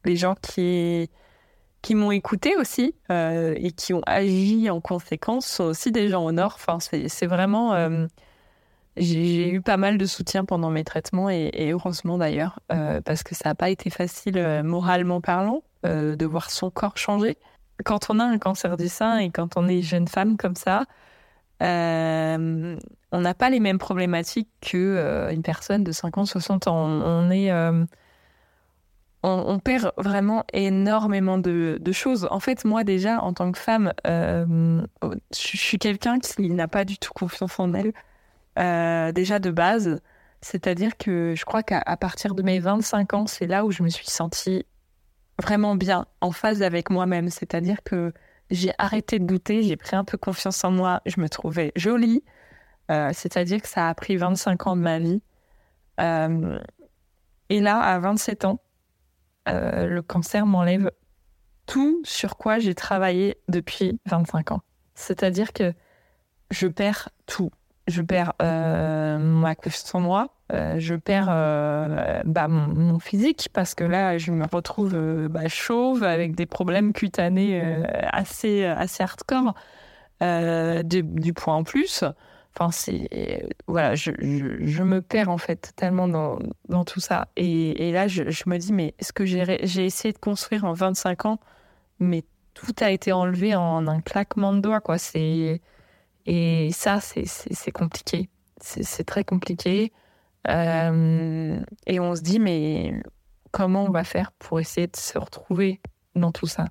[0.05, 1.11] les gens qui,
[1.85, 6.37] qui m'ont écouté aussi et qui ont agi en conséquence sont aussi des gens en
[6.39, 6.57] or.
[6.57, 7.75] Enfin, c'est vraiment
[8.97, 13.35] j'ai eu pas mal de soutien pendant mes traitements et, heureusement d'ailleurs, euh, parce que
[13.35, 17.37] ça n'a pas été facile euh, moralement parlant euh, de voir son corps changer.
[17.85, 20.85] Quand on a un cancer du sein et quand on est jeune femme comme ça,
[21.61, 22.77] on
[23.21, 26.77] n'a pas les mêmes problématiques qu'une personne de 50, 60 ans.
[26.77, 27.51] On, est,
[29.27, 32.29] on, perd vraiment énormément de, choses.
[32.31, 34.87] En fait, moi déjà, en tant que femme, je
[35.33, 37.93] suis quelqu'un qui n'a pas du tout confiance en elle.
[38.59, 40.01] Euh, déjà de base.
[40.41, 43.89] C'est-à-dire que je crois qu'à partir de mes 25 ans, c'est là où je me
[43.89, 44.67] suis sentie
[45.43, 47.31] vraiment bien, en phase avec moi-même.
[47.31, 48.13] C'est-à-dire que
[48.51, 52.23] j'ai arrêté de douter, j'ai pris un peu confiance en moi, je me trouvais jolie.
[52.91, 55.23] Euh, c'est-à-dire que ça a pris 25 ans de ma vie.
[56.01, 56.59] Euh,
[57.49, 58.61] et là, à 27 ans,
[59.47, 60.91] le cancer m'enlève
[61.67, 64.61] tout sur quoi j'ai travaillé depuis 25 ans.
[64.95, 65.73] C'est-à-dire que
[66.51, 67.51] je perds tout
[67.87, 73.75] je perds euh, ma confiance en moi, euh, je perds euh, bah, mon, physique parce
[73.75, 77.63] que là, je me retrouve euh, bah, chauve avec des problèmes cutanés
[78.11, 79.55] assez, assez hardcore,
[80.85, 82.05] du poids en plus.
[82.57, 86.39] Enfin, c'est voilà, je, je, me perds en fait tellement dans,
[86.69, 87.29] dans tout ça.
[87.37, 90.73] Et, et là, je, je, me dis, mais est-ce que j'ai essayé de construire en
[90.73, 91.41] 25 ans,
[91.99, 94.97] mais tout a été enlevé en un claquement de doigts, quoi.
[96.27, 98.31] Et ça, c'est compliqué.
[98.61, 99.93] C'est très compliqué.
[100.49, 102.95] Euh, et on se dit, mais
[103.51, 105.81] comment on va faire pour essayer de se retrouver
[106.15, 106.67] dans tout ça?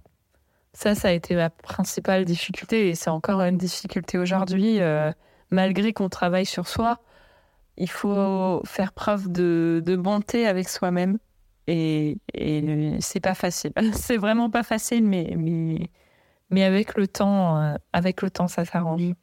[0.73, 4.79] Ça, ça a été ma principale difficulté et c'est encore une difficulté aujourd'hui.
[4.79, 5.11] Euh,
[5.53, 6.99] malgré qu'on travaille sur soi,
[7.77, 11.17] il faut faire preuve de, bonté avec soi-même.
[11.67, 13.71] Et, et c'est pas facile.
[13.93, 15.89] C'est vraiment pas facile, mais, mais,
[16.49, 19.13] mais avec le temps, euh, avec le temps, ça s'arrange.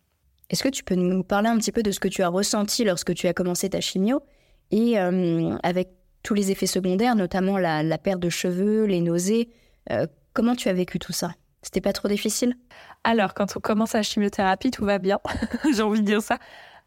[0.49, 2.83] Est-ce que tu peux nous parler un petit peu de ce que tu as ressenti
[2.85, 4.23] lorsque tu as commencé ta chimio
[4.71, 5.91] et euh, avec
[6.23, 9.51] tous les effets secondaires, notamment la, perte de cheveux, les nausées,
[9.91, 11.33] euh, comment tu as vécu tout ça?
[11.63, 12.57] C'était pas trop difficile?
[13.05, 15.19] Alors, quand on commence la chimiothérapie, tout va bien.
[15.75, 16.39] j'ai envie de dire ça.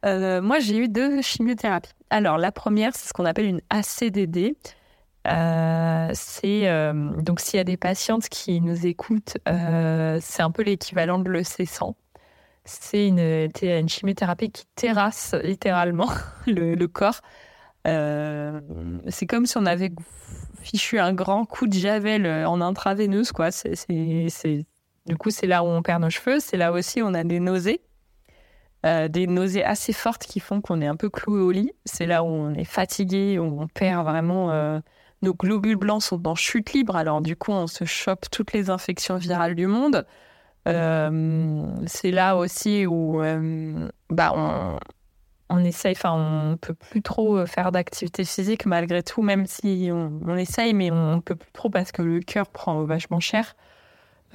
[0.05, 1.93] Euh, moi, j'ai eu deux chimiothérapies.
[2.09, 4.55] Alors, la première, c'est ce qu'on appelle une ACDD.
[6.13, 11.29] c'est donc s'il y a des patientes qui nous écoutent, c'est un peu l'équivalent de
[11.31, 11.93] l'EC100
[12.65, 16.09] c'est une, chimiothérapie qui terrasse littéralement
[16.47, 17.21] le, corps.
[17.85, 19.91] C'est comme si on avait
[20.61, 23.51] fichu un grand coup de javel en intraveineuse, quoi.
[23.51, 24.65] C'est,
[25.05, 26.39] Du coup, c'est là où on perd nos cheveux.
[26.39, 27.81] C'est là aussi où on a des nausées.
[28.83, 31.71] des nausées assez fortes qui font qu'on est un peu cloué au lit.
[31.85, 34.81] C'est là où on est fatigué, où on perd vraiment
[35.23, 38.69] nos globules blancs sont en chute libre, alors du coup, on se chope toutes les
[38.69, 40.05] infections virales du monde.
[40.67, 44.77] Euh, c'est là aussi où euh, bah, on,
[45.49, 50.35] on essaye, enfin, on peut plus trop faire d'activité physique malgré tout, même si on,
[50.35, 53.55] essaye, mais on ne peut plus trop parce que le cœur prend vachement cher.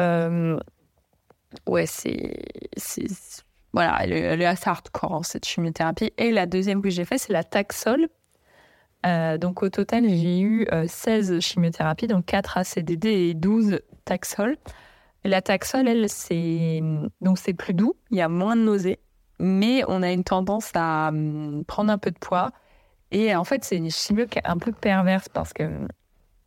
[0.01, 0.59] Euh,
[1.67, 2.45] ouais, c'est.
[3.73, 6.13] Voilà, elle, est assez hardcore, hein, cette chimiothérapie.
[6.17, 8.09] Et la deuxième que j'ai fait, c'est la Taxol.
[9.07, 14.57] Euh, donc au total, j'ai eu 16 euh, chimiothérapies, donc 4 ACDD et 12 Taxol.
[15.25, 16.07] la Taxol, elle,
[17.21, 18.99] donc c'est plus doux, il y a moins de nausées,
[19.39, 22.51] mais on a une tendance à hum, prendre un peu de poids.
[23.11, 25.87] Et en fait, c'est une chimio un peu perverse parce que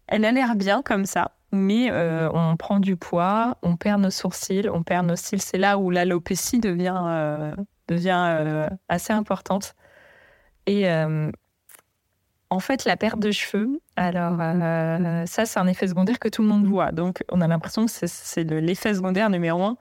[0.07, 4.09] elle a l'air bien comme ça, mais euh, on prend du poids, on perd nos
[4.09, 5.41] sourcils, on perd nos cils.
[5.41, 7.53] C'est là où l'alopécie devient,
[7.87, 9.73] devient assez importante.
[10.67, 10.85] Et,
[12.51, 16.41] en fait, la perte de cheveux, alors euh, ça, c'est un effet secondaire que tout
[16.41, 16.91] le monde voit.
[16.91, 19.77] Donc, on a l'impression que c'est l'effet secondaire numéro un.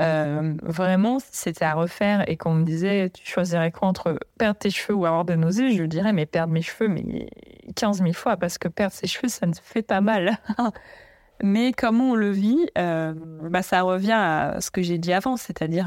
[0.00, 4.58] Euh, vraiment, si c'était à refaire et qu'on me disait, tu choisirais quoi entre perdre
[4.58, 7.28] tes cheveux ou avoir des nausées, je dirais, mais perdre mes cheveux, mais
[7.76, 10.38] 15 000 fois, parce que perdre ses cheveux, ça ne fait pas mal.
[11.42, 15.36] mais comment on le vit, euh, bah, ça revient à ce que j'ai dit avant,
[15.36, 15.86] c'est-à-dire,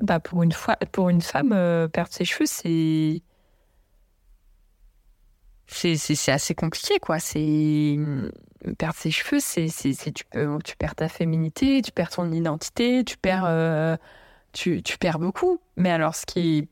[0.00, 1.50] bah, pour, une fois, pour une femme,
[1.92, 3.22] perdre ses cheveux, c'est
[5.68, 7.18] c'est assez compliqué, quoi.
[7.18, 7.96] C'est
[8.78, 9.68] perdre ses cheveux, c'est
[10.12, 10.24] tu,
[10.64, 13.96] tu perds ta féminité, tu perds ton identité, tu perds, euh,
[14.52, 15.60] tu, tu, perds beaucoup.
[15.76, 16.68] Mais alors, ce qui est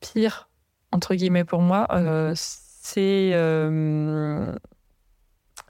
[0.00, 0.48] pire,
[0.92, 4.52] entre guillemets, pour moi, euh, c'est euh,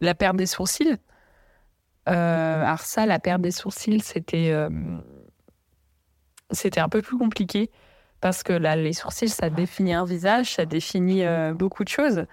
[0.00, 0.96] la perte des sourcils.
[2.06, 4.52] alors ça, la perte des sourcils, c'était
[6.52, 7.70] c'était un peu plus compliqué
[8.20, 12.26] parce que là, les sourcils, ça définit un visage, ça définit euh, beaucoup de choses.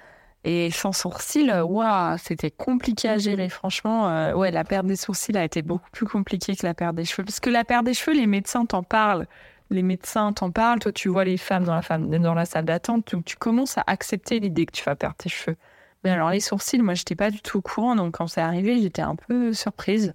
[0.45, 3.47] Et sans sourcils, waouh, c'était compliqué à gérer.
[3.49, 6.95] Franchement, euh, ouais, la perte des sourcils a été beaucoup plus compliquée que la perte
[6.95, 7.23] des cheveux.
[7.23, 9.25] Parce que la perte des cheveux, les médecins t'en parlent.
[9.69, 10.79] Les médecins t'en parlent.
[10.79, 13.05] Toi, tu vois les femmes dans la, femme, dans la salle d'attente.
[13.05, 15.57] Tu, tu commences à accepter l'idée que tu vas perdre tes cheveux.
[16.03, 17.95] Mais alors, les sourcils, moi, j'étais pas du tout au courant.
[17.95, 20.13] Donc, quand c'est arrivé, j'étais un peu surprise.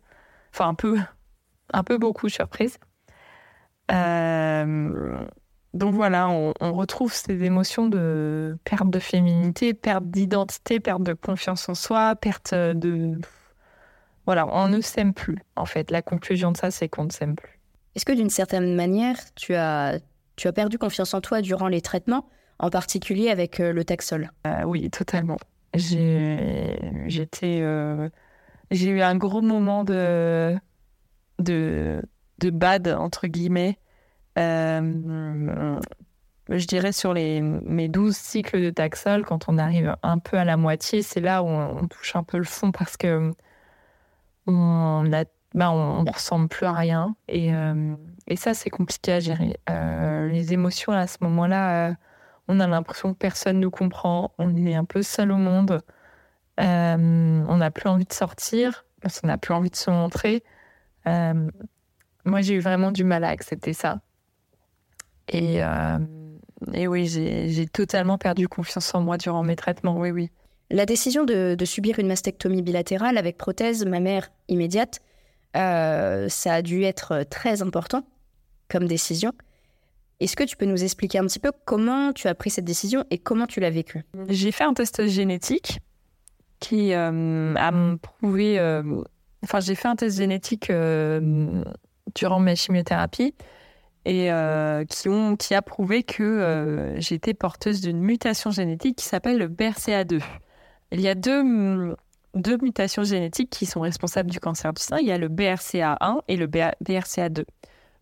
[0.53, 0.99] Enfin, un peu,
[1.73, 2.79] un peu beaucoup surprise.
[3.91, 5.27] Euh,
[5.79, 11.69] donc voilà, on, retrouve ces émotions de perte de féminité, perte d'identité, perte de confiance
[11.69, 13.19] en soi, perte de...
[14.27, 15.91] Voilà, on ne s'aime plus, en fait.
[15.91, 17.59] La conclusion de ça, c'est qu'on ne s'aime plus.
[17.95, 19.99] Est-ce que d'une certaine manière, tu as,
[20.37, 24.31] tu as perdu confiance en toi durant les traitements, en particulier avec euh, le Taxol?
[24.47, 25.39] Euh, Oui, totalement.
[25.75, 28.09] J'ai j'étais, euh,
[28.71, 30.57] j'ai eu un gros moment de,
[31.39, 32.03] de,
[32.39, 33.79] de bad, entre guillemets,
[34.39, 35.81] euh,
[36.49, 40.45] je dirais sur les, mes 12 cycles de Taxol, quand on arrive un peu à
[40.45, 43.33] la moitié, c'est là où on, touche un peu le fond parce que
[44.47, 45.25] on ne
[45.55, 47.17] ben, on, ressemble plus à rien.
[47.27, 47.95] Et, euh,
[48.27, 49.59] et ça, c'est compliqué à gérer.
[49.71, 51.95] Euh, les émotions, à ce moment-là,
[52.49, 54.33] on a l'impression que personne ne nous comprend.
[54.39, 55.83] On est un peu seul au monde.
[56.59, 60.43] on n'a plus envie de sortir parce qu'on n'a plus envie de se montrer.
[61.05, 64.01] moi, j'ai eu vraiment du mal à accepter ça.
[65.29, 65.99] Et, euh,
[66.73, 70.31] et oui, j'ai totalement perdu confiance en moi durant mes traitements, oui, oui.
[70.71, 75.01] La décision de, subir une mastectomie bilatérale avec prothèse mammaire immédiate,
[75.57, 78.07] euh, ça a dû être très important
[78.69, 79.33] comme décision.
[80.21, 83.05] Est-ce que tu peux nous expliquer un petit peu comment tu as pris cette décision
[83.11, 84.05] et comment tu l'as vécue?
[84.29, 85.79] J'ai fait un test génétique
[86.59, 88.61] qui euh, a prouvé...
[89.45, 90.71] enfin, j'ai fait un test génétique
[92.15, 93.35] durant ma chimiothérapie
[94.05, 99.05] et euh, qui, ont, qui a prouvé que euh, j'étais porteuse d'une mutation génétique qui
[99.05, 100.23] s'appelle le BRCA2.
[100.93, 101.95] Il y a deux,
[102.35, 104.99] deux mutations génétiques qui sont responsables du cancer du sein.
[104.99, 107.45] Il y a le BRCA1 et le BRCA2.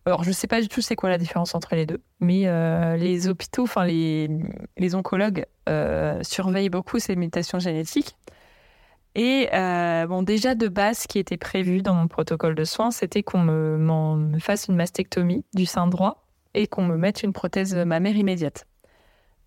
[0.05, 2.47] Alors, je ne sais pas du tout c'est quoi la différence entre les deux, mais
[2.47, 4.29] euh, les hôpitaux, enfin les,
[4.77, 5.45] les oncologues
[6.21, 8.15] surveillent beaucoup ces mutations génétiques.
[9.17, 12.91] Et euh, bon, déjà de base, ce qui était prévu dans mon protocole de soins,
[12.91, 17.75] c'était qu'on me, fasse une mastectomie du sein droit et qu'on me mette une prothèse
[17.75, 18.67] mammaire immédiate.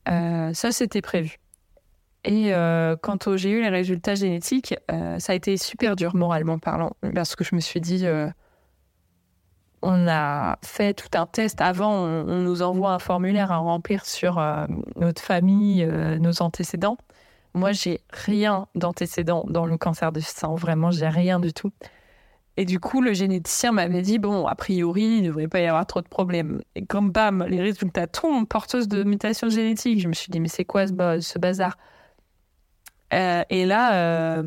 [0.08, 1.38] Euh, ça, c'était prévu.
[2.24, 6.96] Et euh, quand j'ai eu les résultats génétiques, ça a été super dur moralement parlant,
[7.14, 8.04] parce que je me suis dit,
[9.82, 11.60] on a fait tout un test.
[11.60, 14.44] Avant, on, nous envoie un formulaire à remplir sur
[14.96, 15.86] notre famille,
[16.18, 16.98] nos antécédents.
[17.54, 20.54] Moi, j'ai rien d'antécédent dans le cancer du sang.
[20.54, 21.72] Vraiment, j'ai rien du tout.
[22.56, 25.66] Et du coup, le généticien m'avait dit bon, a priori, il ne devrait pas y
[25.66, 26.60] avoir trop de problèmes.
[26.74, 30.00] Et comme bam, les résultats tombent, porteuse de mutation génétique.
[30.00, 31.78] Je me suis dit mais c'est quoi ce, bazar?
[33.12, 34.42] Euh, Et là,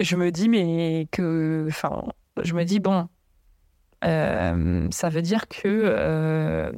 [0.00, 2.04] je me dis mais que, enfin,
[2.42, 3.08] je me dis bon,
[4.04, 6.72] euh, ça veut dire que euh,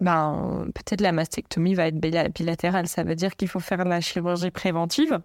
[0.00, 2.86] ben, peut-être la mastectomie va être bilatérale.
[2.86, 5.20] Ça veut dire qu'il faut faire la chirurgie préventive.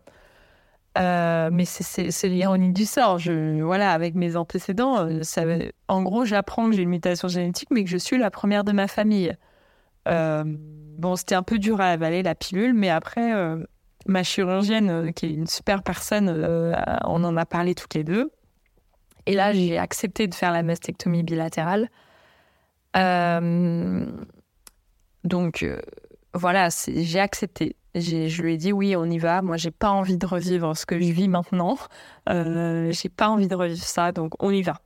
[0.98, 3.18] Euh, mais c'est l'ironie du sort.
[3.20, 5.44] Je, voilà, avec mes antécédents, ça
[5.88, 8.72] en gros, j'apprends que j'ai une mutation génétique, mais que je suis la première de
[8.72, 9.36] ma famille.
[10.06, 13.34] bon, c'était un peu dur à avaler la pilule, mais après,
[14.06, 16.30] ma chirurgienne, qui est une super personne,
[17.06, 18.32] on en a parlé toutes les deux.
[19.26, 21.90] Et là, j'ai accepté de faire la mastectomie bilatérale.
[22.96, 24.06] Euh,
[25.24, 25.80] donc, euh,
[26.34, 27.76] voilà, j'ai accepté.
[27.96, 29.42] Je lui ai dit oui, on y va.
[29.42, 31.78] Moi, j'ai pas envie de revivre ce que je vis maintenant.
[32.30, 34.80] Euh, j'ai pas envie de revivre ça, donc on y va.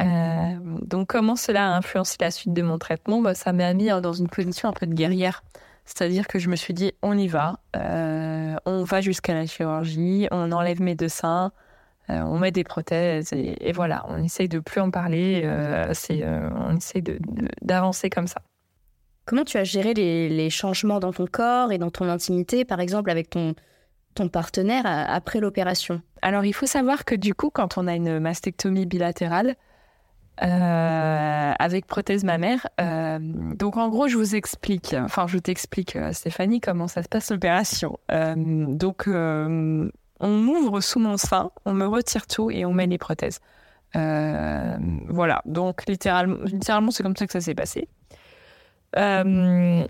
[0.00, 3.20] Euh, donc, comment cela a influencé la suite de mon traitement?
[3.22, 5.44] Bah, Ça m'a mis dans une position un peu de guerrière.
[5.84, 10.52] C'est-à-dire que je me suis dit, on y va, on va jusqu'à la chirurgie, on
[10.52, 11.52] enlève mes deux seins,
[12.10, 15.42] euh, on met des prothèses et, voilà, on essaye de plus en parler.
[15.44, 17.02] Euh, euh, on essaye
[17.62, 18.42] d'avancer comme ça.
[19.24, 23.10] Comment tu as géré les, changements dans ton corps et dans ton intimité, par exemple
[23.10, 23.54] avec ton,
[24.30, 26.02] partenaire après l'opération?
[26.22, 29.56] Alors, il faut savoir que du coup, quand on a une mastectomie bilatérale,
[30.38, 32.66] avec prothèse mammaire.
[32.78, 37.98] donc en gros, je vous explique, enfin je t'explique, Stéphanie, comment ça se passe l'opération.
[38.08, 39.08] donc
[40.22, 43.40] on ouvre sous mon sein, on me retire tout et on met les prothèses.
[43.96, 44.76] Euh,
[45.08, 47.88] voilà, donc littéralement, littéralement c'est comme ça que ça s'est passé.
[48.96, 49.86] Euh,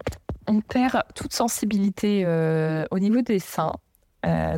[0.46, 3.74] on perd toute sensibilité euh, au niveau des seins.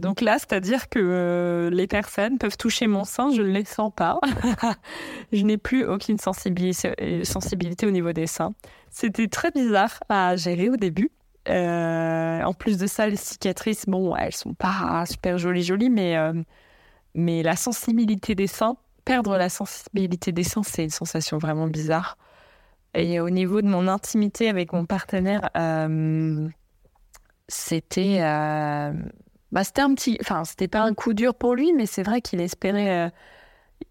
[0.02, 4.18] donc là, c'est-à-dire que les personnes peuvent toucher mon sein, je ne les sens pas.
[5.32, 8.54] je n'ai plus aucune sensibilité, au niveau des seins.
[8.90, 11.10] C'était très bizarre à gérer au début.
[11.48, 16.16] Euh, en plus de ça, les cicatrices, bon, elles sont pas super jolies, jolies, mais,
[16.16, 16.32] euh,
[17.14, 22.16] mais la sensibilité des seins, perdre la sensibilité des seins, c'est une sensation vraiment bizarre.
[22.94, 26.48] Et au niveau de mon intimité avec mon partenaire, euh,
[27.48, 32.02] c'était, bah, c'était un petit, enfin, c'était pas un coup dur pour lui, mais c'est
[32.02, 33.12] vrai qu'il espérait.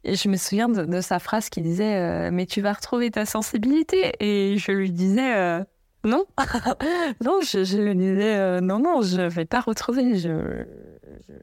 [0.05, 4.57] je me souviens de, sa phrase qui disait "Mais tu vas retrouver ta sensibilité", et
[4.57, 5.63] je lui disais
[6.05, 6.25] non,
[7.23, 10.65] non, je, je lui disais euh, non, non, je vais pas retrouver, je,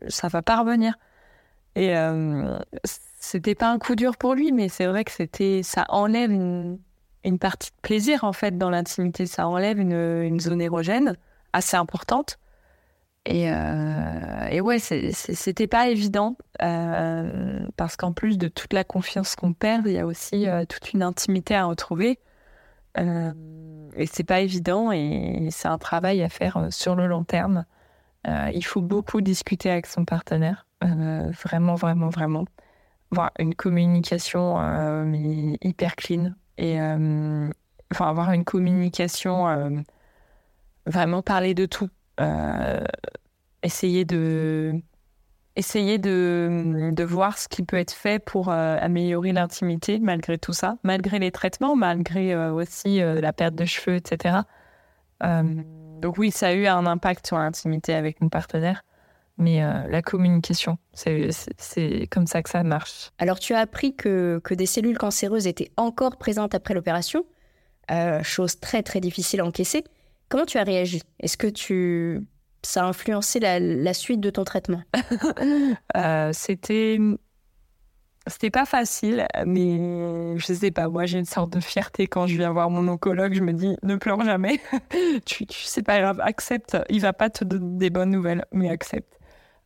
[0.09, 0.95] ça va pas revenir.
[1.77, 5.87] Et euh, c'était pas un coup dur pour lui, mais c'est vrai que c'était, ça
[5.89, 6.79] enlève une,
[7.25, 11.17] une, partie de plaisir en fait dans l'intimité, ça enlève une, zone érogène
[11.53, 12.39] assez importante.
[13.27, 19.37] Et, euh, et ouais, c'était pas évident euh, parce qu'en plus de toute la confiance
[19.37, 22.19] qu'on perd, il y a aussi toute une intimité à retrouver.
[22.99, 23.33] Euh,
[23.97, 27.65] et c'est pas évident et c'est un travail à faire euh, sur le long terme.
[28.27, 32.45] Euh, il faut beaucoup discuter avec son partenaire, vraiment, vraiment, vraiment.
[33.13, 34.59] Avoir une communication
[35.05, 36.79] mais hyper clean et
[37.91, 39.85] enfin avoir une communication
[40.87, 41.89] vraiment parler de tout.
[43.63, 44.81] essayer de
[45.57, 50.53] essayer de, de, voir ce qui peut être fait pour euh, améliorer l'intimité malgré tout
[50.53, 54.39] ça, malgré les traitements, malgré euh, aussi euh, la perte de cheveux, etc.
[55.21, 58.85] donc oui, ça a eu un impact sur l'intimité avec mon partenaire,
[59.41, 63.11] mais la communication, c'est comme ça que ça marche.
[63.19, 67.25] Alors tu as appris que, que des cellules cancéreuses étaient encore présentes après l'opération,
[68.23, 69.85] chose très très difficile à encaisser.
[70.29, 71.03] Comment tu as réagi?
[71.19, 72.21] Est-ce que tu
[72.63, 74.83] ça a influencé la, suite de ton traitement?
[75.97, 76.99] Euh, C'était.
[78.27, 82.37] C'était pas facile, mais je sais pas, moi j'ai une sorte de fierté quand je
[82.37, 84.61] viens voir mon oncologue, je me dis ne pleure jamais,
[85.25, 88.69] tu, tu sais pas grave, accepte, il va pas te donner des bonnes nouvelles, mais
[88.69, 89.19] accepte.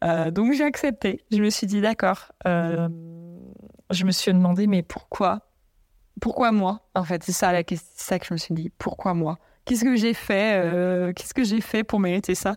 [0.05, 2.33] Euh, donc j'ai accepté, je me suis dit d'accord.
[2.47, 2.89] Euh,
[3.91, 5.41] je me suis demandé mais pourquoi?
[6.21, 6.89] Pourquoi moi?
[6.95, 7.63] En fait, c'est ça, la,
[7.97, 9.39] ça que je me suis dit, pourquoi moi?
[9.65, 12.57] Qu'est-ce que j'ai fait euh, Qu'est-ce que j'ai fait pour mériter ça?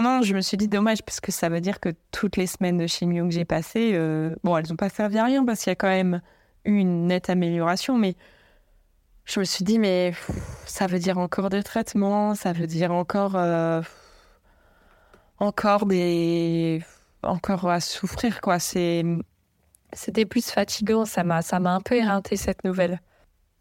[0.00, 2.78] Non, je me suis dit dommage parce que ça veut dire que toutes les semaines
[2.78, 3.98] de chimio que j'ai passées,
[4.44, 6.20] bon, elles n'ont pas servi à rien parce qu'il y a quand même
[6.64, 8.14] eu une nette amélioration, mais
[9.24, 10.12] je me suis dit mais
[10.66, 13.36] ça veut dire encore des traitements, ça veut dire encore
[15.38, 16.82] encore des
[17.22, 18.58] encore à souffrir quoi.
[18.58, 19.04] C'est
[19.92, 21.04] c'était plus fatigant.
[21.04, 23.00] Ça m'a, ça m'a un peu éreinté cette nouvelle.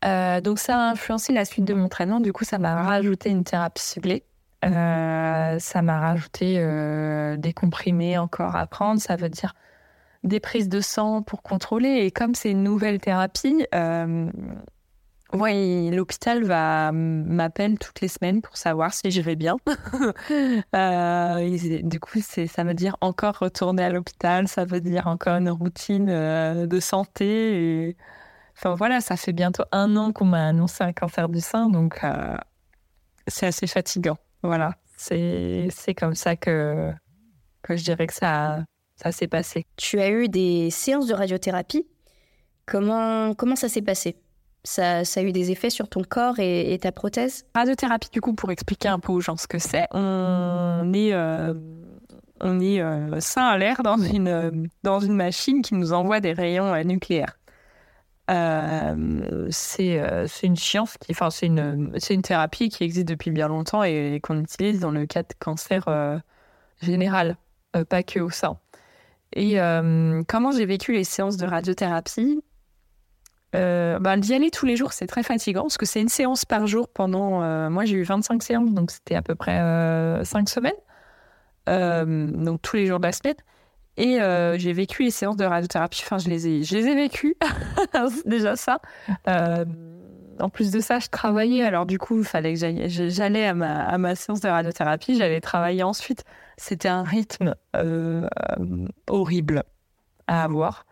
[0.06, 2.20] Euh, donc ça a influencé la suite de mon traitement.
[2.20, 4.24] Du coup, ça m'a rajouté une thérapie ciblée.
[4.66, 9.00] Euh, ça m'a rajouté euh, des comprimés encore à prendre.
[9.00, 9.54] Ça veut dire
[10.24, 12.06] des prises de sang pour contrôler.
[12.06, 13.66] Et comme c'est une nouvelle thérapie,
[15.34, 19.58] oui, l'hôpital va m'appelle toutes les semaines pour savoir si je vais bien.
[20.76, 25.50] euh, du coup, ça veut dire encore retourner à l'hôpital, ça veut dire encore une
[25.50, 27.98] routine euh, de santé.
[28.56, 32.04] Enfin voilà, ça fait bientôt un an qu'on m'a annoncé un cancer du sein, donc
[32.04, 32.38] euh,
[33.28, 34.18] c'est assez fatigant.
[34.44, 36.94] Voilà, c'est c'est comme ça que
[37.64, 38.64] que je dirais que ça
[38.96, 39.66] ça s'est passé.
[39.76, 41.86] Tu as eu des séances de radiothérapie?
[42.66, 44.16] Comment comment ça s'est passé?
[44.68, 47.46] Ça, a eu des effets sur ton corps et, ta prothèse?
[47.56, 51.54] Radiothérapie, du coup, pour expliquer un peu aux gens ce que c'est, on est, euh,
[52.42, 56.34] on est euh, sain à l'air dans une, dans une machine qui nous envoie des
[56.34, 57.40] rayons euh, nucléaires.
[58.28, 60.00] c'est
[60.44, 64.42] une science, qui, enfin, c'est une, une thérapie qui existe depuis bien longtemps et, qu'on
[64.42, 65.86] utilise dans le cas de cancer
[66.82, 67.38] général,
[67.90, 68.60] pas que au sein.
[69.34, 69.58] Et
[70.28, 72.42] comment j'ai vécu les séances de radiothérapie?
[73.58, 76.46] Euh, bah, d'y aller tous les jours, c'est très fatigant parce que c'est une séance
[76.46, 77.42] par jour pendant.
[77.44, 80.74] Euh, moi, j'ai eu 25 séances, donc c'était à peu près euh, 5 semaines.
[81.68, 83.36] Euh, donc tous les jours de la semaine.
[83.98, 84.20] Et
[84.60, 86.02] j'ai vécu les séances de radiothérapie.
[86.04, 87.36] Enfin, je les ai, je les ai vécues.
[88.26, 88.80] déjà ça.
[89.26, 91.64] en plus de ça, je travaillais.
[91.64, 92.60] Alors, du coup, il fallait que
[93.10, 95.18] j'allais à ma, à ma séance de radiothérapie.
[95.18, 96.26] J'allais travailler ensuite.
[96.58, 97.56] C'était un rythme
[99.08, 99.64] horrible
[100.28, 100.86] à avoir.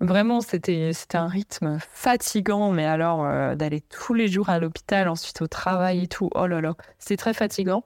[0.00, 5.42] Vraiment, c'était un rythme fatigant, mais alors euh, d'aller tous les jours à l'hôpital, ensuite
[5.42, 7.82] au travail et tout, oh là là, c'était très fatigant.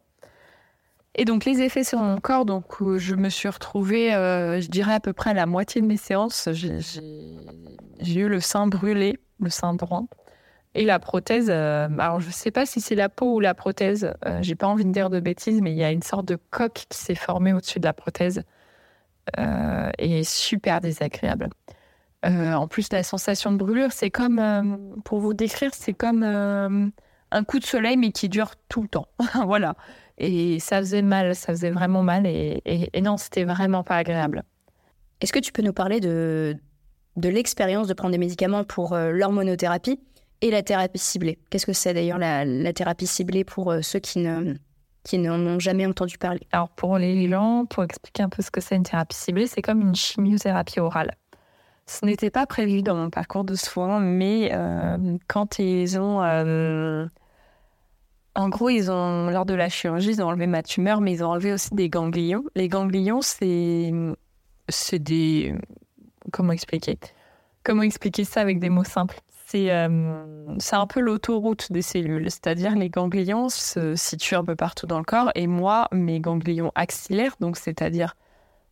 [1.14, 2.64] Et donc les effets sur mon corps, donc
[2.98, 5.96] je me suis retrouvée, euh, je dirais à peu près à la moitié de mes
[5.96, 10.04] séances, j'ai eu le sein brûlé, le sein droit,
[10.74, 11.48] et la prothèse.
[11.48, 14.66] Euh, alors je ne sais pas si c'est la peau ou la prothèse, j'ai pas
[14.66, 17.14] envie de dire de bêtises, mais il y a une sorte de coque qui s'est
[17.14, 18.42] formée au-dessus de la prothèse
[19.98, 21.48] et super désagréable.
[22.24, 24.62] Euh, en plus, la sensation de brûlure, c'est comme, euh,
[25.04, 26.88] pour vous décrire, c'est comme euh,
[27.30, 29.08] un coup de soleil, mais qui dure tout le temps.
[29.46, 29.74] voilà.
[30.18, 32.26] Et ça faisait mal, ça faisait vraiment mal.
[32.26, 34.44] Et, et, non, c'était vraiment pas agréable.
[35.20, 36.56] Est-ce que tu peux nous parler de,
[37.16, 40.00] de l'expérience de prendre des médicaments pour l'hormonothérapie
[40.42, 41.38] et la thérapie ciblée?
[41.50, 44.54] Qu'est-ce que c'est d'ailleurs la, la, thérapie ciblée pour ceux qui ne
[45.04, 46.46] qui n'en ont jamais entendu parler?
[46.52, 49.62] Alors pour les gens, pour expliquer un peu ce que c'est une thérapie ciblée, c'est
[49.62, 51.16] comme une chimiothérapie orale.
[51.86, 56.22] Ce n'était pas prévu dans mon parcours de soins, mais euh, quand ils ont.
[56.22, 57.06] Euh,
[58.34, 61.24] en gros, ils ont, lors de la chirurgie, ils ont enlevé ma tumeur, mais ils
[61.24, 62.44] ont enlevé aussi des ganglions.
[62.54, 63.92] Les ganglions, c'est.
[64.68, 65.54] C'est des.
[66.32, 66.98] Comment expliquer?
[67.64, 69.20] Comment expliquer ça avec des mots simples?
[69.46, 74.86] C'est euh, un peu l'autoroute des cellules, c'est-à-dire les ganglions se situent un peu partout
[74.86, 78.16] dans le corps et moi, mes ganglions axillaires, donc c'est-à-dire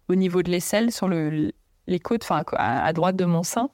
[0.08, 1.52] au niveau de l'aisselle, sur le,
[1.86, 3.70] les côtes, enfin à, droite de mon sein.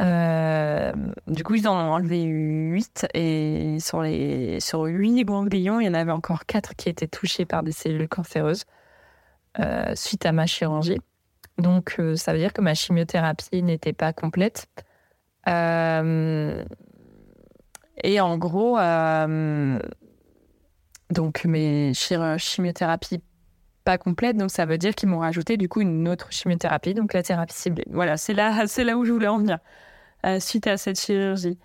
[0.00, 0.92] Euh,
[1.26, 5.88] du coup, ils en ont enlevé 8 et sur les sur 8 ganglions, il y
[5.88, 8.64] en avait encore 4 qui étaient touchés par des cellules cancéreuses
[9.58, 11.00] euh, suite à ma chirurgie.
[11.58, 14.66] Donc, euh, ça veut dire que ma chimiothérapie n'était pas complète.
[15.46, 15.50] et
[18.20, 18.76] en gros,
[21.10, 23.22] donc mes chimiothérapies
[23.86, 27.14] pas complète, donc ça veut dire qu'ils m'ont rajouté du coup une autre chimiothérapie, donc
[27.14, 27.86] la thérapie ciblée.
[27.88, 29.58] Voilà, c'est là, c'est là où je voulais en venir
[30.26, 31.56] euh, suite à cette chirurgie.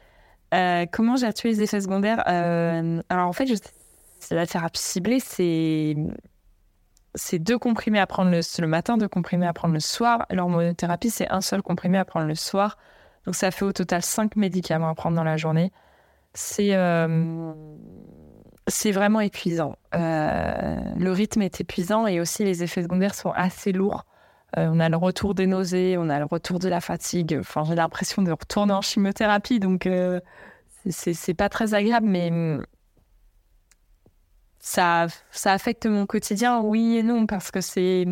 [0.53, 3.55] Euh, comment j'ai tué les effets secondaires euh, Alors en fait, je,
[4.33, 5.95] la thérapie ciblée, c'est
[7.15, 10.27] c'est deux comprimés à prendre le, le, matin, deux comprimés à prendre le soir.
[10.29, 12.77] L'hormonothérapie, c'est un seul comprimé à prendre le soir.
[13.25, 15.71] Donc ça fait au total cinq médicaments à prendre dans la journée.
[16.33, 16.73] C'est
[18.67, 19.75] c'est vraiment épuisant.
[19.95, 24.05] Euh, le rythme est épuisant et aussi les effets secondaires sont assez lourds.
[24.57, 27.37] Euh, on a le retour des nausées, on a le retour de la fatigue.
[27.39, 30.19] Enfin, j'ai l'impression de retourner en chimiothérapie, donc euh,
[30.89, 32.65] c'est pas très agréable, mais mm,
[34.59, 38.05] ça, ça affecte mon quotidien, oui et non, parce que c'est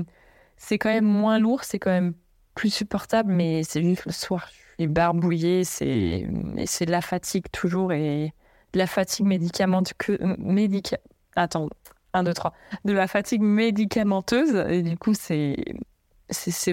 [0.72, 2.14] quand même moins lourd, c'est quand même
[2.56, 6.28] plus supportable, mais c'est juste le soir, je suis barbouillée, c'est
[6.66, 8.34] c'est de la fatigue toujours et
[8.74, 10.17] de la fatigue médicamenteuse.
[10.22, 10.97] Euh, médica...
[11.36, 11.70] Attends,
[12.13, 12.53] 1, 2, 3.
[12.86, 14.55] De la fatigue médicamenteuse.
[14.70, 15.55] Et du coup, c'est,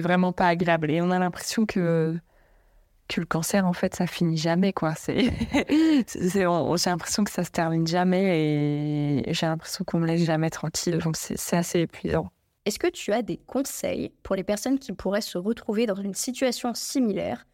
[0.01, 0.91] vraiment pas agréable.
[0.91, 2.17] Et on a l'impression que,
[3.07, 4.93] que le cancer, en fait, ça finit jamais, quoi.
[5.07, 6.43] J'ai
[6.89, 10.97] l'impression que ça se termine jamais et j'ai l'impression qu'on me laisse jamais tranquille.
[10.97, 12.29] Donc, c'est, assez épuisant.
[12.65, 16.13] est-ce que tu as des conseils pour les personnes qui pourraient se retrouver dans une
[16.13, 17.45] situation similaire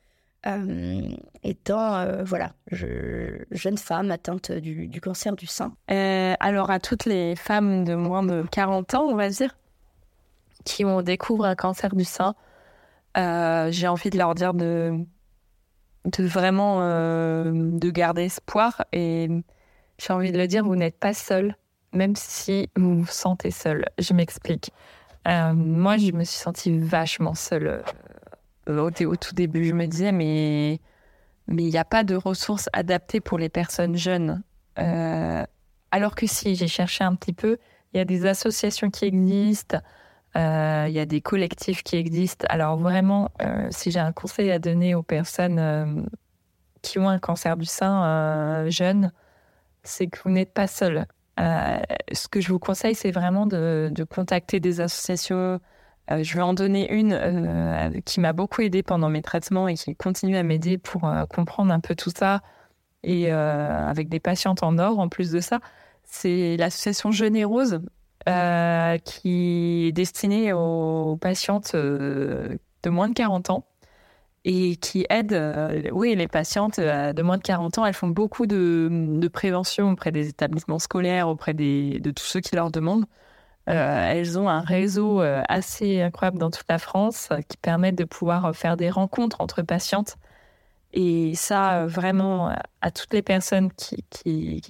[0.45, 1.09] euh,
[1.43, 7.37] étant euh, voilà, jeune femme atteinte du, cancer du sein euh, Alors à toutes les
[7.37, 9.55] femmes de moins de 40 ans, on va dire,
[10.65, 12.35] qui ont découvert un cancer du sein,
[13.15, 15.05] j'ai envie de leur dire de,
[16.19, 19.29] vraiment de garder espoir et
[19.97, 21.55] j'ai envie de le dire, vous n'êtes pas seul,
[21.93, 23.85] même si vous vous sentez seul.
[23.97, 24.71] Je m'explique.
[25.25, 27.81] moi, je me suis sentie vachement seule
[28.67, 30.79] au, tout début, je me disais, mais
[31.47, 34.43] il n'y a pas de ressources adaptées pour les personnes jeunes.
[34.79, 35.45] Euh,
[35.91, 37.57] alors que si, j'ai cherché un petit peu,
[37.93, 39.77] il y a des associations qui existent,
[40.35, 42.45] euh, il y a des collectifs qui existent.
[42.49, 46.09] Alors vraiment, euh, si j'ai un conseil à donner aux personnes
[46.81, 49.11] qui ont un cancer du sein jeune,
[49.83, 51.05] c'est que vous n'êtes pas seul.
[51.37, 55.59] ce que je vous conseille, c'est vraiment de, contacter des associations
[56.11, 59.75] euh, je vais en donner une euh, qui m'a beaucoup aidée pendant mes traitements et
[59.75, 62.41] qui continue à m'aider pour euh, comprendre un peu tout ça.
[63.05, 65.59] Et avec des patientes en or, en plus de ça,
[66.05, 67.33] c'est l'association Jeune
[69.03, 73.65] qui est destinée aux patientes de moins de 40 ans
[74.45, 75.37] et qui aide,
[75.91, 77.85] oui, les patientes de moins de 40 ans.
[77.85, 82.71] Elles font beaucoup de, prévention auprès des établissements scolaires, auprès de tous ceux qui leur
[82.71, 83.05] demandent.
[83.69, 87.93] Euh, elles ont un réseau euh, assez incroyable dans toute la France euh, qui permet
[87.93, 90.17] de pouvoir faire des rencontres entre patientes.
[90.91, 94.61] Et ça, vraiment, à toutes les personnes qui, qui,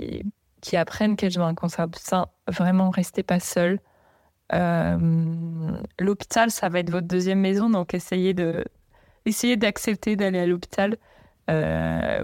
[0.62, 3.80] qui, apprennent qu'elles ont un cancer du sein, vraiment, restez pas seules.
[6.00, 8.64] l'hôpital, ça va être votre deuxième maison, donc essayez de
[9.26, 10.96] essayez d'accepter d'aller à l'hôpital.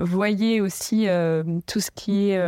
[0.06, 1.08] voyez aussi
[1.68, 2.42] tout ce qui est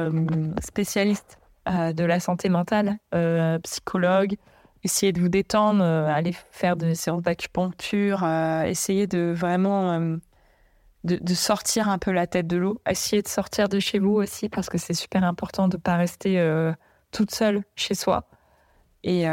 [0.62, 4.36] spécialiste de la santé mentale, euh, psychologue,
[4.84, 8.26] essayer de vous détendre, euh, aller faire des séances d'acupuncture,
[8.66, 10.18] essayer de vraiment
[11.04, 14.50] de, sortir un peu la tête de l'eau, essayer de sortir de chez vous aussi
[14.50, 16.44] parce que c'est super important de ne pas rester
[17.12, 18.28] toute seule chez soi.
[19.04, 19.26] Et,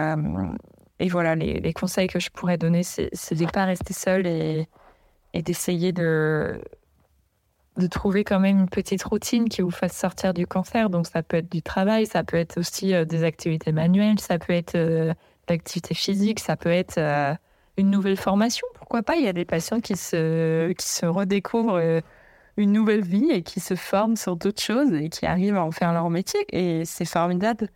[0.99, 4.66] et voilà, les, conseils que je pourrais donner, c'est de ne pas rester seule et
[5.35, 6.61] d'essayer de,
[7.79, 10.91] de trouver quand même une petite routine qui vous fasse sortir du cancer.
[10.91, 14.39] Donc ça peut être du travail, ça peut être aussi euh, des activités manuelles, ça
[14.39, 15.14] peut être euh,
[15.49, 17.35] l'activité physique, ça peut être euh,
[17.76, 18.66] une nouvelle formation.
[18.74, 19.16] Pourquoi pas?
[19.16, 22.03] Il y a des patients qui se, qui se redécouvrent
[22.57, 25.70] une nouvelle vie et qui se forment sur d'autres choses et qui arrivent à en
[25.70, 26.41] faire leur métier.
[26.51, 27.68] Et c'est formidable.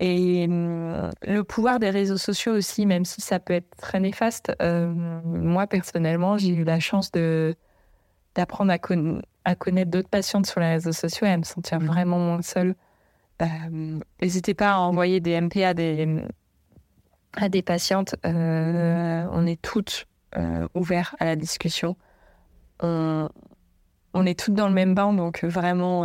[0.00, 5.66] Et le pouvoir des réseaux sociaux aussi, même si ça peut être très néfaste, moi
[5.68, 7.54] personnellement, j'ai eu la chance de
[8.36, 8.78] d'apprendre à,
[9.46, 12.74] à connaître d'autres patientes sur les réseaux sociaux et à me sentir vraiment moins seule.
[13.40, 16.24] Euh, n'hésitez pas à envoyer des MP à des,
[17.34, 18.16] à des patientes.
[18.26, 21.96] Euh, on est toutes euh, ouvertes à la discussion.
[22.80, 23.28] On,
[24.14, 26.02] on, est toutes dans le même bain, donc vraiment,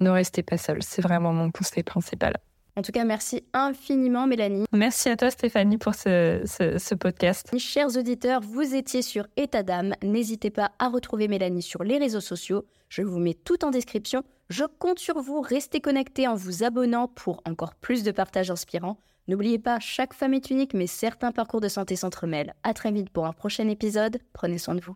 [0.00, 0.82] ne restez pas seules.
[0.82, 2.38] C'est vraiment mon conseil principal.
[2.78, 4.64] En tout cas, merci infiniment, Mélanie.
[4.72, 7.52] Merci à toi, Stéphanie, pour ce, podcast.
[7.58, 9.94] Chers auditeurs, vous étiez sur État d'âme.
[10.04, 12.66] N'hésitez pas à retrouver Mélanie sur les réseaux sociaux.
[12.88, 14.22] Je vous mets tout en description.
[14.48, 15.40] Je compte sur vous.
[15.40, 19.00] Restez connectés en vous abonnant pour encore plus de partages inspirants.
[19.26, 22.54] N'oubliez pas, chaque femme est unique, mais certains parcours de santé s'entremêlent.
[22.62, 24.18] À très vite pour un prochain épisode.
[24.32, 24.94] Prenez soin de vous.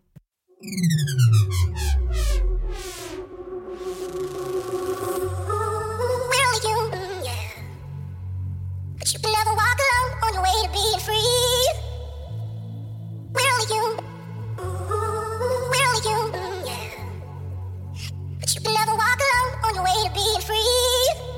[9.11, 11.67] You can never walk alone on your way to being free.
[13.33, 14.05] We're only human.
[15.71, 16.63] We're only human.
[18.39, 21.32] But you can never walk alone on your way to being free.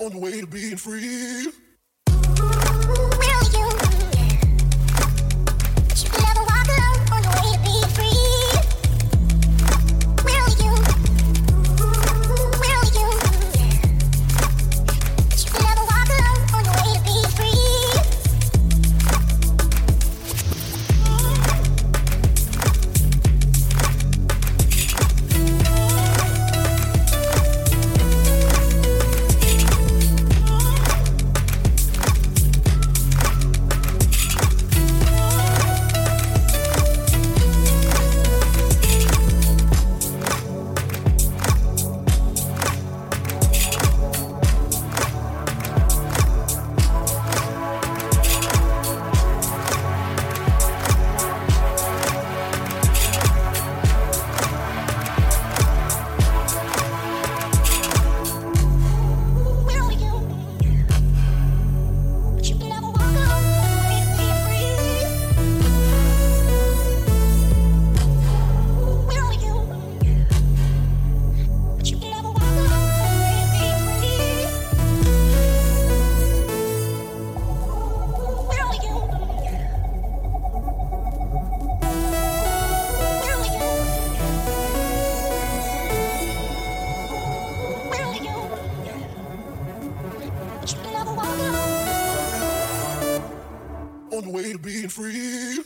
[0.00, 1.48] On the way to being free.
[94.32, 95.58] Way to being free.